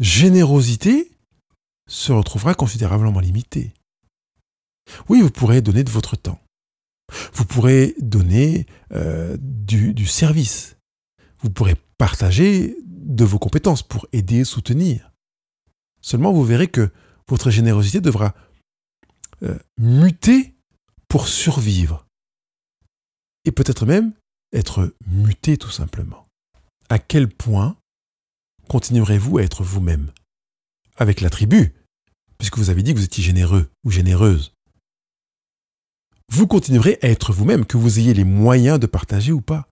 générosité 0.00 1.12
se 1.88 2.12
retrouvera 2.12 2.54
considérablement 2.54 3.20
limitée. 3.20 3.72
Oui, 5.08 5.20
vous 5.20 5.30
pourrez 5.30 5.62
donner 5.62 5.84
de 5.84 5.90
votre 5.90 6.16
temps. 6.16 6.40
Vous 7.34 7.44
pourrez 7.44 7.94
donner 8.00 8.66
euh, 8.92 9.36
du, 9.40 9.94
du 9.94 10.06
service. 10.06 10.76
Vous 11.40 11.50
pourrez 11.50 11.76
partager 11.98 12.76
de 12.84 13.24
vos 13.24 13.38
compétences 13.38 13.82
pour 13.82 14.06
aider, 14.12 14.44
soutenir. 14.44 15.12
Seulement, 16.00 16.32
vous 16.32 16.44
verrez 16.44 16.68
que 16.68 16.90
votre 17.28 17.50
générosité 17.50 18.00
devra 18.00 18.34
euh, 19.44 19.58
muter 19.78 20.54
pour 21.08 21.28
survivre. 21.28 22.06
Et 23.44 23.52
peut-être 23.52 23.86
même 23.86 24.12
être 24.52 24.94
muté 25.06 25.56
tout 25.56 25.70
simplement. 25.70 26.26
À 26.88 26.98
quel 26.98 27.28
point 27.28 27.76
continuerez-vous 28.68 29.38
à 29.38 29.42
être 29.42 29.62
vous-même 29.62 30.12
Avec 30.96 31.20
la 31.20 31.30
tribu, 31.30 31.74
puisque 32.38 32.58
vous 32.58 32.70
avez 32.70 32.82
dit 32.82 32.94
que 32.94 32.98
vous 32.98 33.04
étiez 33.04 33.22
généreux 33.22 33.70
ou 33.84 33.90
généreuse? 33.90 34.52
Vous 36.30 36.46
continuerez 36.46 36.98
à 37.02 37.08
être 37.08 37.32
vous-même, 37.32 37.66
que 37.66 37.76
vous 37.76 37.98
ayez 37.98 38.14
les 38.14 38.24
moyens 38.24 38.80
de 38.80 38.86
partager 38.86 39.32
ou 39.32 39.40
pas, 39.40 39.68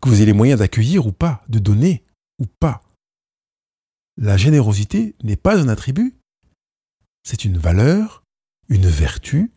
que 0.00 0.08
vous 0.08 0.16
ayez 0.16 0.26
les 0.26 0.32
moyens 0.32 0.58
d'accueillir 0.58 1.06
ou 1.06 1.12
pas, 1.12 1.44
de 1.48 1.58
donner 1.58 2.04
ou 2.38 2.46
pas. 2.46 2.82
La 4.16 4.36
générosité 4.36 5.14
n'est 5.22 5.36
pas 5.36 5.58
un 5.58 5.68
attribut, 5.68 6.16
c'est 7.22 7.44
une 7.44 7.56
valeur, 7.56 8.21
une 8.72 8.88
vertu 8.88 9.52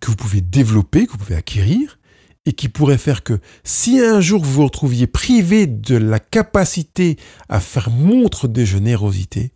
que 0.00 0.08
vous 0.08 0.16
pouvez 0.16 0.40
développer, 0.40 1.06
que 1.06 1.12
vous 1.12 1.18
pouvez 1.18 1.34
acquérir, 1.34 1.98
et 2.46 2.52
qui 2.52 2.68
pourrait 2.68 2.98
faire 2.98 3.22
que 3.22 3.40
si 3.64 4.00
un 4.00 4.20
jour 4.20 4.42
vous 4.42 4.52
vous 4.52 4.64
retrouviez 4.64 5.06
privé 5.06 5.66
de 5.66 5.96
la 5.96 6.18
capacité 6.18 7.16
à 7.48 7.60
faire 7.60 7.90
montre 7.90 8.48
de 8.48 8.64
générosité, 8.64 9.52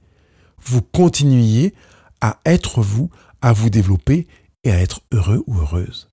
vous 0.64 0.83
continuiez 0.83 1.75
à 2.21 2.40
être 2.45 2.83
vous, 2.83 3.11
à 3.40 3.53
vous 3.53 3.71
développer 3.71 4.27
et 4.64 4.71
à 4.71 4.81
être 4.81 5.01
heureux 5.12 5.42
ou 5.47 5.59
heureuse. 5.59 6.11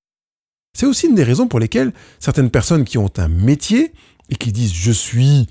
C'est 0.75 0.87
aussi 0.87 1.07
une 1.07 1.15
des 1.15 1.23
raisons 1.23 1.47
pour 1.47 1.59
lesquelles 1.59 1.93
certaines 2.19 2.49
personnes 2.49 2.85
qui 2.85 2.97
ont 2.97 3.11
un 3.17 3.27
métier 3.27 3.93
et 4.29 4.35
qui 4.35 4.51
disent 4.51 4.73
je 4.73 4.91
suis 4.91 5.47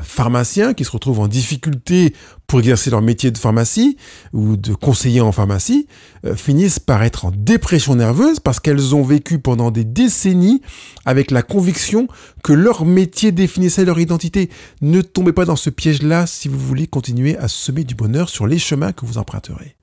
pharmaciens 0.00 0.74
qui 0.74 0.84
se 0.84 0.90
retrouvent 0.90 1.20
en 1.20 1.28
difficulté 1.28 2.14
pour 2.46 2.60
exercer 2.60 2.90
leur 2.90 3.02
métier 3.02 3.30
de 3.30 3.38
pharmacie 3.38 3.96
ou 4.32 4.56
de 4.56 4.74
conseiller 4.74 5.20
en 5.20 5.32
pharmacie 5.32 5.86
euh, 6.24 6.34
finissent 6.34 6.78
par 6.78 7.02
être 7.02 7.24
en 7.24 7.30
dépression 7.30 7.94
nerveuse 7.94 8.40
parce 8.40 8.60
qu'elles 8.60 8.94
ont 8.94 9.02
vécu 9.02 9.38
pendant 9.38 9.70
des 9.70 9.84
décennies 9.84 10.62
avec 11.04 11.30
la 11.30 11.42
conviction 11.42 12.08
que 12.42 12.52
leur 12.52 12.84
métier 12.84 13.32
définissait 13.32 13.84
leur 13.84 14.00
identité. 14.00 14.50
Ne 14.80 15.02
tombez 15.02 15.32
pas 15.32 15.44
dans 15.44 15.56
ce 15.56 15.70
piège-là 15.70 16.26
si 16.26 16.48
vous 16.48 16.58
voulez 16.58 16.86
continuer 16.86 17.36
à 17.38 17.48
semer 17.48 17.84
du 17.84 17.94
bonheur 17.94 18.28
sur 18.28 18.46
les 18.46 18.58
chemins 18.58 18.92
que 18.92 19.06
vous 19.06 19.18
emprunterez. 19.18 19.76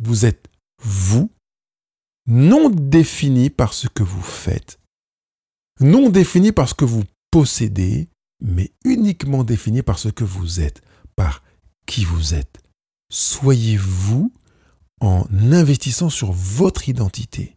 Vous 0.00 0.24
êtes 0.24 0.46
vous, 0.82 1.30
non 2.26 2.70
défini 2.70 3.50
par 3.50 3.72
ce 3.72 3.88
que 3.88 4.02
vous 4.02 4.22
faites, 4.22 4.78
non 5.80 6.08
défini 6.08 6.52
par 6.52 6.68
ce 6.68 6.74
que 6.74 6.84
vous 6.84 7.04
possédez, 7.30 8.08
mais 8.42 8.72
uniquement 8.84 9.44
défini 9.44 9.82
par 9.82 9.98
ce 9.98 10.08
que 10.08 10.24
vous 10.24 10.60
êtes, 10.60 10.82
par 11.16 11.42
qui 11.86 12.04
vous 12.04 12.34
êtes. 12.34 12.58
Soyez-vous 13.10 14.32
en 15.00 15.26
investissant 15.32 16.10
sur 16.10 16.32
votre 16.32 16.88
identité. 16.88 17.56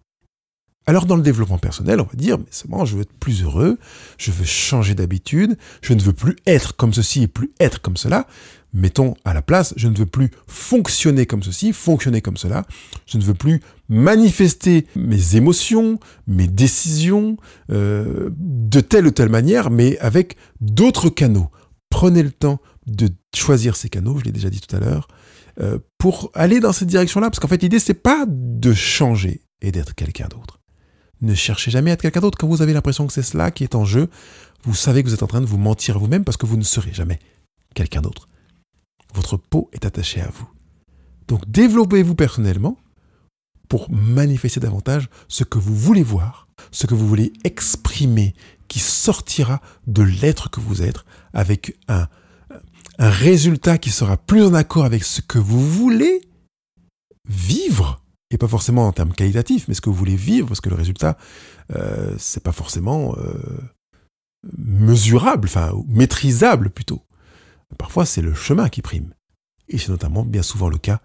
Alors 0.88 1.08
dans 1.08 1.16
le 1.16 1.24
développement 1.24 1.58
personnel, 1.58 2.00
on 2.00 2.06
va 2.06 2.14
dire, 2.16 2.38
mais 2.38 2.46
c'est 2.52 2.70
bon, 2.70 2.86
je 2.86 2.96
veux 2.96 3.02
être 3.02 3.20
plus 3.20 3.44
heureux, 3.44 3.80
je 4.20 4.32
veux 4.32 4.46
changer 4.46 4.94
d'habitude, 4.94 5.58
je 5.82 5.94
ne 5.94 6.02
veux 6.02 6.14
plus 6.14 6.36
être 6.46 6.76
comme 6.76 6.94
ceci 6.94 7.24
et 7.24 7.28
plus 7.28 7.52
être 7.60 7.82
comme 7.82 7.98
cela 7.98 8.28
mettons 8.76 9.16
à 9.24 9.34
la 9.34 9.42
place, 9.42 9.74
je 9.78 9.88
ne 9.88 9.96
veux 9.96 10.06
plus 10.06 10.30
fonctionner 10.48 11.26
comme 11.26 11.42
ceci, 11.42 11.74
fonctionner 11.74 12.22
comme 12.22 12.38
cela, 12.38 12.66
je 13.08 13.18
ne 13.18 13.24
veux 13.24 13.34
plus 13.34 13.62
manifester 13.90 14.88
mes 14.96 15.36
émotions, 15.36 16.00
mes 16.28 16.48
décisions 16.48 17.38
euh, 17.72 18.30
de 18.38 18.80
telle 18.80 19.08
ou 19.08 19.12
telle 19.12 19.30
manière, 19.30 19.70
mais 19.70 19.98
avec 20.00 20.38
d'autres 20.62 21.10
canaux. 21.10 21.50
Prenez 21.90 22.24
le 22.24 22.32
temps 22.32 22.60
de 22.88 23.10
choisir 23.36 23.76
ces 23.76 23.90
canaux, 23.90 24.18
je 24.20 24.26
l'ai 24.26 24.32
déjà 24.32 24.50
dit 24.50 24.62
tout 24.62 24.76
à 24.76 24.80
l'heure, 24.80 25.08
euh, 25.62 25.80
pour 25.98 26.32
aller 26.34 26.60
dans 26.60 26.74
cette 26.74 26.88
direction-là, 26.88 27.30
parce 27.30 27.40
qu'en 27.40 27.48
fait 27.48 27.62
l'idée 27.62 27.80
c'est 27.80 27.94
pas 27.94 28.26
de 28.28 28.74
changer 28.74 29.42
et 29.62 29.72
d'être 29.72 29.96
quelqu'un 29.96 30.28
d'autre. 30.28 30.60
Ne 31.22 31.34
cherchez 31.34 31.72
jamais 31.72 31.92
à 31.92 31.94
être 31.94 32.02
quelqu'un 32.02 32.20
d'autre 32.20 32.38
quand 32.38 32.48
vous 32.48 32.62
avez 32.62 32.74
l'impression 32.74 33.08
que 33.08 33.14
c'est 33.14 33.22
cela 33.24 33.50
qui 33.50 33.64
est 33.64 33.76
en 33.76 33.86
jeu. 33.86 34.10
Vous 34.64 34.76
savez 34.76 35.02
que 35.02 35.08
vous 35.08 35.14
êtes 35.14 35.24
en 35.24 35.28
train 35.28 35.42
de 35.42 35.46
vous 35.46 35.58
mentir 35.58 35.96
à 35.96 36.00
vous-même 36.00 36.26
parce 36.26 36.38
que 36.38 36.46
vous 36.46 36.58
ne 36.58 36.64
serez 36.64 36.94
jamais 36.94 37.20
quelqu'un 37.74 38.02
d'autre 38.02 38.28
votre 39.16 39.38
peau 39.38 39.70
est 39.72 39.86
attachée 39.86 40.22
à 40.22 40.30
vous. 40.30 40.48
Donc 41.28 41.50
développez-vous 41.50 42.16
personnellement 42.16 42.78
pour 43.68 43.92
manifester 43.92 44.60
davantage 44.60 45.10
ce 45.28 45.44
que 45.44 45.60
vous 45.60 45.76
voulez 45.76 46.04
voir, 46.04 46.48
ce 46.72 46.88
que 46.88 46.94
vous 46.94 47.08
voulez 47.08 47.34
exprimer, 47.44 48.34
qui 48.68 48.80
sortira 48.80 49.62
de 49.88 50.04
l'être 50.04 50.50
que 50.50 50.60
vous 50.60 50.82
êtes, 50.82 51.04
avec 51.34 51.78
un, 51.88 52.08
résultat 52.98 53.78
qui 53.78 53.90
sera 53.90 54.16
plus 54.16 54.44
en 54.44 54.54
accord 54.54 54.86
avec 54.86 55.04
ce 55.04 55.20
que 55.20 55.38
vous 55.38 55.60
voulez 55.60 56.22
vivre, 57.28 58.02
et 58.32 58.38
pas 58.38 58.48
forcément 58.48 58.88
en 58.88 58.94
termes 58.94 59.12
qualitatifs, 59.12 59.68
mais 59.68 59.74
ce 59.74 59.82
que 59.82 59.90
vous 59.90 59.96
voulez 59.96 60.16
vivre, 60.16 60.48
parce 60.48 60.62
que 60.62 60.70
le 60.70 60.76
résultat, 60.76 61.18
euh, 61.76 62.16
c'est 62.18 62.42
pas 62.42 62.54
forcément 62.54 63.14
euh, 63.18 63.34
mesurable, 64.58 65.48
enfin 65.50 65.74
maîtrisable 65.90 66.70
plutôt. 66.70 67.02
Parfois, 67.78 68.06
c'est 68.06 68.22
le 68.22 68.34
chemin 68.34 68.70
qui 68.70 68.82
prime. 68.82 69.14
Et 69.68 69.78
c'est 69.78 69.90
notamment 69.90 70.24
bien 70.24 70.44
souvent 70.44 70.70
le 70.70 70.78
cas 70.78 71.02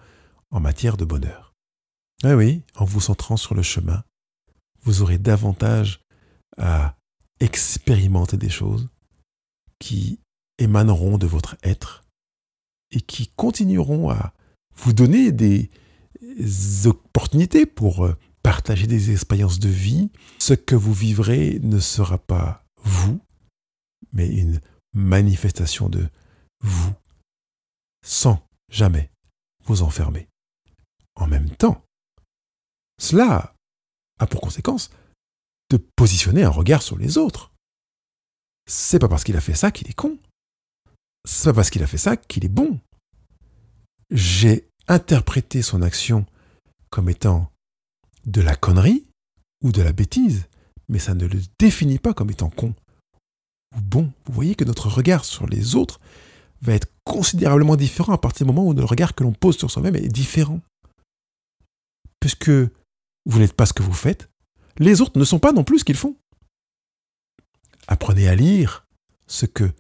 en 0.51 0.61
matière 0.61 0.96
de 0.96 1.05
bonheur. 1.05 1.49
Ah 2.22 2.37
oui, 2.37 2.62
en 2.76 2.85
vous 2.85 3.00
centrant 3.00 3.37
sur 3.37 3.54
le 3.54 3.62
chemin, 3.62 4.04
vous 4.83 5.02
aurez 5.02 5.18
davantage 5.18 6.00
à 6.59 6.96
expérimenter 7.40 8.37
des 8.37 8.50
choses 8.50 8.88
qui 9.78 10.20
émaneront 10.59 11.16
de 11.16 11.26
votre 11.26 11.56
être 11.62 12.04
et 12.90 13.00
qui 13.00 13.28
continueront 13.28 14.11
à 14.11 14.35
vous 14.76 14.92
donner 14.92 15.33
des 15.33 15.70
opportunités 16.85 17.64
pour 17.64 18.04
euh, 18.04 18.16
partager 18.42 18.87
des 18.87 19.11
expériences 19.11 19.59
de 19.59 19.68
vie. 19.68 20.11
Ce 20.38 20.54
que 20.54 20.74
vous 20.74 20.92
vivrez 20.92 21.59
ne 21.62 21.78
sera 21.78 22.18
pas 22.18 22.64
vous, 22.83 23.20
mais 24.12 24.28
une 24.28 24.61
manifestation 24.92 25.88
de 25.88 26.09
vous, 26.62 26.92
sans 28.04 28.46
jamais 28.70 29.11
vous 29.64 29.83
enfermer. 29.83 30.28
En 31.14 31.26
même 31.26 31.50
temps, 31.50 31.83
cela 33.00 33.54
a 34.18 34.26
pour 34.26 34.40
conséquence 34.40 34.90
de 35.70 35.78
positionner 35.96 36.44
un 36.44 36.50
regard 36.50 36.82
sur 36.82 36.98
les 36.98 37.16
autres. 37.16 37.52
C'est 38.66 38.98
pas 38.98 39.08
parce 39.08 39.24
qu'il 39.24 39.36
a 39.36 39.40
fait 39.40 39.54
ça 39.54 39.70
qu'il 39.70 39.88
est 39.88 39.94
con. 39.94 40.18
C'est 41.24 41.50
pas 41.50 41.54
parce 41.54 41.70
qu'il 41.70 41.82
a 41.82 41.86
fait 41.86 41.98
ça 41.98 42.16
qu'il 42.16 42.44
est 42.44 42.48
bon. 42.48 42.78
J'ai 44.10 44.68
interprété 44.88 45.62
son 45.62 45.82
action 45.82 46.26
comme 46.90 47.08
étant 47.08 47.50
de 48.26 48.40
la 48.40 48.56
connerie 48.56 49.06
ou 49.62 49.72
de 49.72 49.82
la 49.82 49.92
bêtise, 49.92 50.46
mais 50.88 50.98
ça 50.98 51.14
ne 51.14 51.26
le 51.26 51.40
définit 51.58 51.98
pas 51.98 52.14
comme 52.14 52.30
étant 52.30 52.50
con 52.50 52.74
ou 53.76 53.80
bon. 53.80 54.12
Vous 54.26 54.32
voyez 54.32 54.54
que 54.54 54.64
notre 54.64 54.88
regard 54.88 55.24
sur 55.24 55.46
les 55.46 55.76
autres 55.76 56.00
va 56.62 56.74
être 56.74 56.88
considérablement 57.04 57.76
différent 57.76 58.12
à 58.12 58.18
partir 58.18 58.46
du 58.46 58.52
moment 58.52 58.68
où 58.68 58.74
le 58.74 58.84
regard 58.84 59.14
que 59.14 59.22
l'on 59.22 59.32
pose 59.32 59.56
sur 59.56 59.70
soi-même 59.70 59.96
est 59.96 60.08
différent. 60.08 60.60
Puisque 62.18 62.50
vous 63.26 63.38
n'êtes 63.38 63.52
pas 63.52 63.66
ce 63.66 63.72
que 63.72 63.83
vous 63.83 63.92
faites, 63.92 64.30
les 64.78 65.00
autres 65.00 65.18
ne 65.18 65.24
sont 65.24 65.38
pas 65.38 65.52
non 65.52 65.64
plus 65.64 65.80
ce 65.80 65.85
qu'ils 65.85 65.96
font. 65.96 66.16
Apprenez 67.87 68.28
à 68.28 68.35
lire 68.35 68.87
ce 69.26 69.46
que 69.46 69.70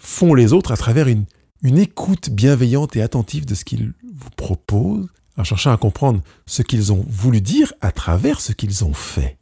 font 0.00 0.34
les 0.34 0.52
autres 0.52 0.72
à 0.72 0.76
travers 0.76 1.08
une, 1.08 1.26
écoute 1.64 2.30
bienveillante 2.30 2.96
et 2.96 3.02
attentive 3.02 3.46
de 3.46 3.54
ce 3.54 3.64
qu'ils 3.64 3.92
vous 4.14 4.30
proposent, 4.30 5.08
en 5.36 5.44
cherchant 5.44 5.72
à 5.72 5.76
comprendre 5.76 6.20
ce 6.46 6.62
qu'ils 6.62 6.92
ont 6.92 7.04
voulu 7.08 7.40
dire 7.40 7.72
à 7.80 7.92
travers 7.92 8.40
ce 8.40 8.52
qu'ils 8.52 8.84
ont 8.84 8.94
fait, 8.94 9.38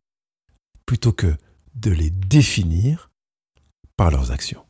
plutôt 0.87 1.13
que 1.13 1.35
de 1.75 1.91
les 1.91 2.11
définir 2.11 3.11
par 3.97 4.11
leurs 4.11 4.31
actions. 4.31 4.65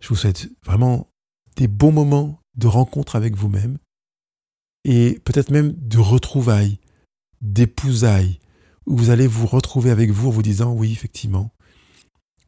Je 0.00 0.08
vous 0.08 0.16
souhaite 0.16 0.48
vraiment 0.64 1.10
des 1.56 1.68
bons 1.68 1.92
moments 1.92 2.40
de 2.56 2.66
rencontre 2.66 3.16
avec 3.16 3.36
vous-même 3.36 3.78
et 4.84 5.20
peut-être 5.24 5.50
même 5.50 5.72
de 5.72 5.98
retrouvailles, 5.98 6.78
d'épousailles, 7.40 8.40
où 8.86 8.96
vous 8.96 9.10
allez 9.10 9.26
vous 9.26 9.46
retrouver 9.46 9.90
avec 9.90 10.10
vous 10.10 10.28
en 10.28 10.32
vous 10.32 10.42
disant 10.42 10.72
oui, 10.72 10.92
effectivement, 10.92 11.52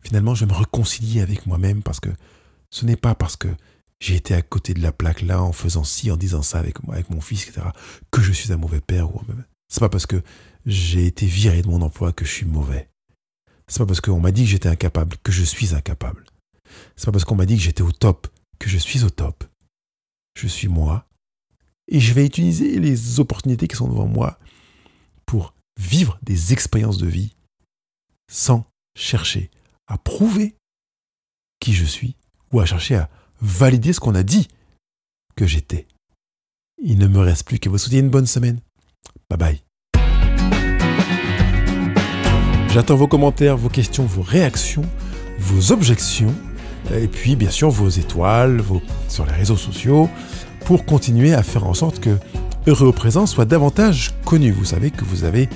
finalement, 0.02 0.34
je 0.34 0.44
vais 0.44 0.52
me 0.52 0.58
réconcilier 0.58 1.20
avec 1.20 1.46
moi-même 1.46 1.82
parce 1.82 2.00
que 2.00 2.10
ce 2.70 2.84
n'est 2.84 2.96
pas 2.96 3.14
parce 3.14 3.36
que 3.36 3.48
j'ai 4.00 4.16
été 4.16 4.34
à 4.34 4.42
côté 4.42 4.74
de 4.74 4.82
la 4.82 4.92
plaque 4.92 5.22
là 5.22 5.42
en 5.42 5.52
faisant 5.52 5.84
ci, 5.84 6.10
en 6.10 6.16
disant 6.16 6.42
ça 6.42 6.58
avec, 6.58 6.76
avec 6.88 7.08
mon 7.10 7.20
fils, 7.20 7.46
etc., 7.46 7.68
que 8.10 8.20
je 8.20 8.32
suis 8.32 8.52
un 8.52 8.56
mauvais 8.56 8.80
père. 8.80 9.14
Ou... 9.14 9.22
C'est 9.68 9.80
pas 9.80 9.88
parce 9.88 10.06
que 10.06 10.22
j'ai 10.66 11.06
été 11.06 11.26
viré 11.26 11.62
de 11.62 11.68
mon 11.68 11.82
emploi 11.82 12.12
que 12.12 12.24
je 12.24 12.32
suis 12.32 12.46
mauvais. 12.46 12.88
C'est 13.68 13.78
pas 13.78 13.86
parce 13.86 14.00
qu'on 14.00 14.20
m'a 14.20 14.32
dit 14.32 14.44
que 14.44 14.50
j'étais 14.50 14.68
incapable 14.68 15.16
que 15.22 15.32
je 15.32 15.44
suis 15.44 15.74
incapable. 15.74 16.24
C'est 16.96 17.06
pas 17.06 17.12
parce 17.12 17.24
qu'on 17.24 17.36
m'a 17.36 17.46
dit 17.46 17.56
que 17.56 17.62
j'étais 17.62 17.82
au 17.82 17.92
top 17.92 18.26
que 18.58 18.68
je 18.68 18.78
suis 18.78 19.04
au 19.04 19.10
top. 19.10 19.44
Je 20.38 20.46
suis 20.46 20.68
moi. 20.68 21.06
Et 21.88 22.00
je 22.00 22.12
vais 22.12 22.24
utiliser 22.24 22.78
les 22.78 23.20
opportunités 23.20 23.68
qui 23.68 23.76
sont 23.76 23.88
devant 23.88 24.06
moi 24.06 24.38
vivre 25.78 26.18
des 26.22 26.52
expériences 26.52 26.98
de 26.98 27.06
vie 27.06 27.34
sans 28.30 28.64
chercher 28.96 29.50
à 29.86 29.98
prouver 29.98 30.54
qui 31.60 31.72
je 31.72 31.84
suis 31.84 32.16
ou 32.52 32.60
à 32.60 32.66
chercher 32.66 32.96
à 32.96 33.10
valider 33.40 33.92
ce 33.92 34.00
qu'on 34.00 34.14
a 34.14 34.22
dit 34.22 34.48
que 35.36 35.46
j'étais. 35.46 35.86
Il 36.82 36.98
ne 36.98 37.06
me 37.06 37.20
reste 37.20 37.46
plus 37.46 37.58
qu'à 37.58 37.70
vous 37.70 37.78
souhaiter 37.78 37.98
une 37.98 38.10
bonne 38.10 38.26
semaine. 38.26 38.60
Bye 39.30 39.38
bye. 39.38 39.62
J'attends 42.72 42.96
vos 42.96 43.06
commentaires, 43.06 43.56
vos 43.56 43.68
questions, 43.68 44.04
vos 44.04 44.22
réactions, 44.22 44.84
vos 45.38 45.72
objections, 45.72 46.34
et 46.90 47.06
puis 47.06 47.36
bien 47.36 47.50
sûr 47.50 47.70
vos 47.70 47.88
étoiles 47.88 48.62
sur 49.08 49.26
les 49.26 49.32
réseaux 49.32 49.56
sociaux 49.56 50.08
pour 50.64 50.86
continuer 50.86 51.34
à 51.34 51.42
faire 51.42 51.66
en 51.66 51.74
sorte 51.74 52.00
que 52.00 52.18
Heureux 52.66 52.86
au 52.86 52.92
présent 52.92 53.26
soit 53.26 53.44
davantage 53.44 54.12
connu. 54.24 54.52
Vous 54.52 54.66
savez 54.66 54.92
que 54.92 55.04
vous 55.04 55.24
avez 55.24 55.48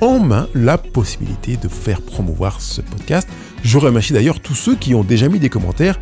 en 0.00 0.18
main 0.18 0.48
la 0.54 0.78
possibilité 0.78 1.58
de 1.58 1.68
faire 1.68 2.00
promouvoir 2.00 2.62
ce 2.62 2.80
podcast. 2.80 3.28
Je 3.62 3.76
remercie 3.76 4.14
d'ailleurs 4.14 4.40
tous 4.40 4.54
ceux 4.54 4.74
qui 4.74 4.94
ont 4.94 5.04
déjà 5.04 5.28
mis 5.28 5.38
des 5.38 5.50
commentaires 5.50 6.00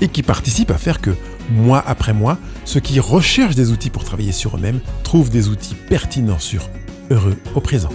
et 0.00 0.06
qui 0.08 0.22
participent 0.22 0.70
à 0.70 0.78
faire 0.78 1.00
que, 1.00 1.10
mois 1.50 1.82
après 1.84 2.14
mois, 2.14 2.38
ceux 2.64 2.80
qui 2.80 3.00
recherchent 3.00 3.56
des 3.56 3.72
outils 3.72 3.90
pour 3.90 4.04
travailler 4.04 4.32
sur 4.32 4.56
eux-mêmes 4.56 4.80
trouvent 5.02 5.30
des 5.30 5.48
outils 5.48 5.74
pertinents 5.74 6.38
sur 6.38 6.68
Heureux 7.10 7.36
au 7.54 7.60
présent. 7.60 7.90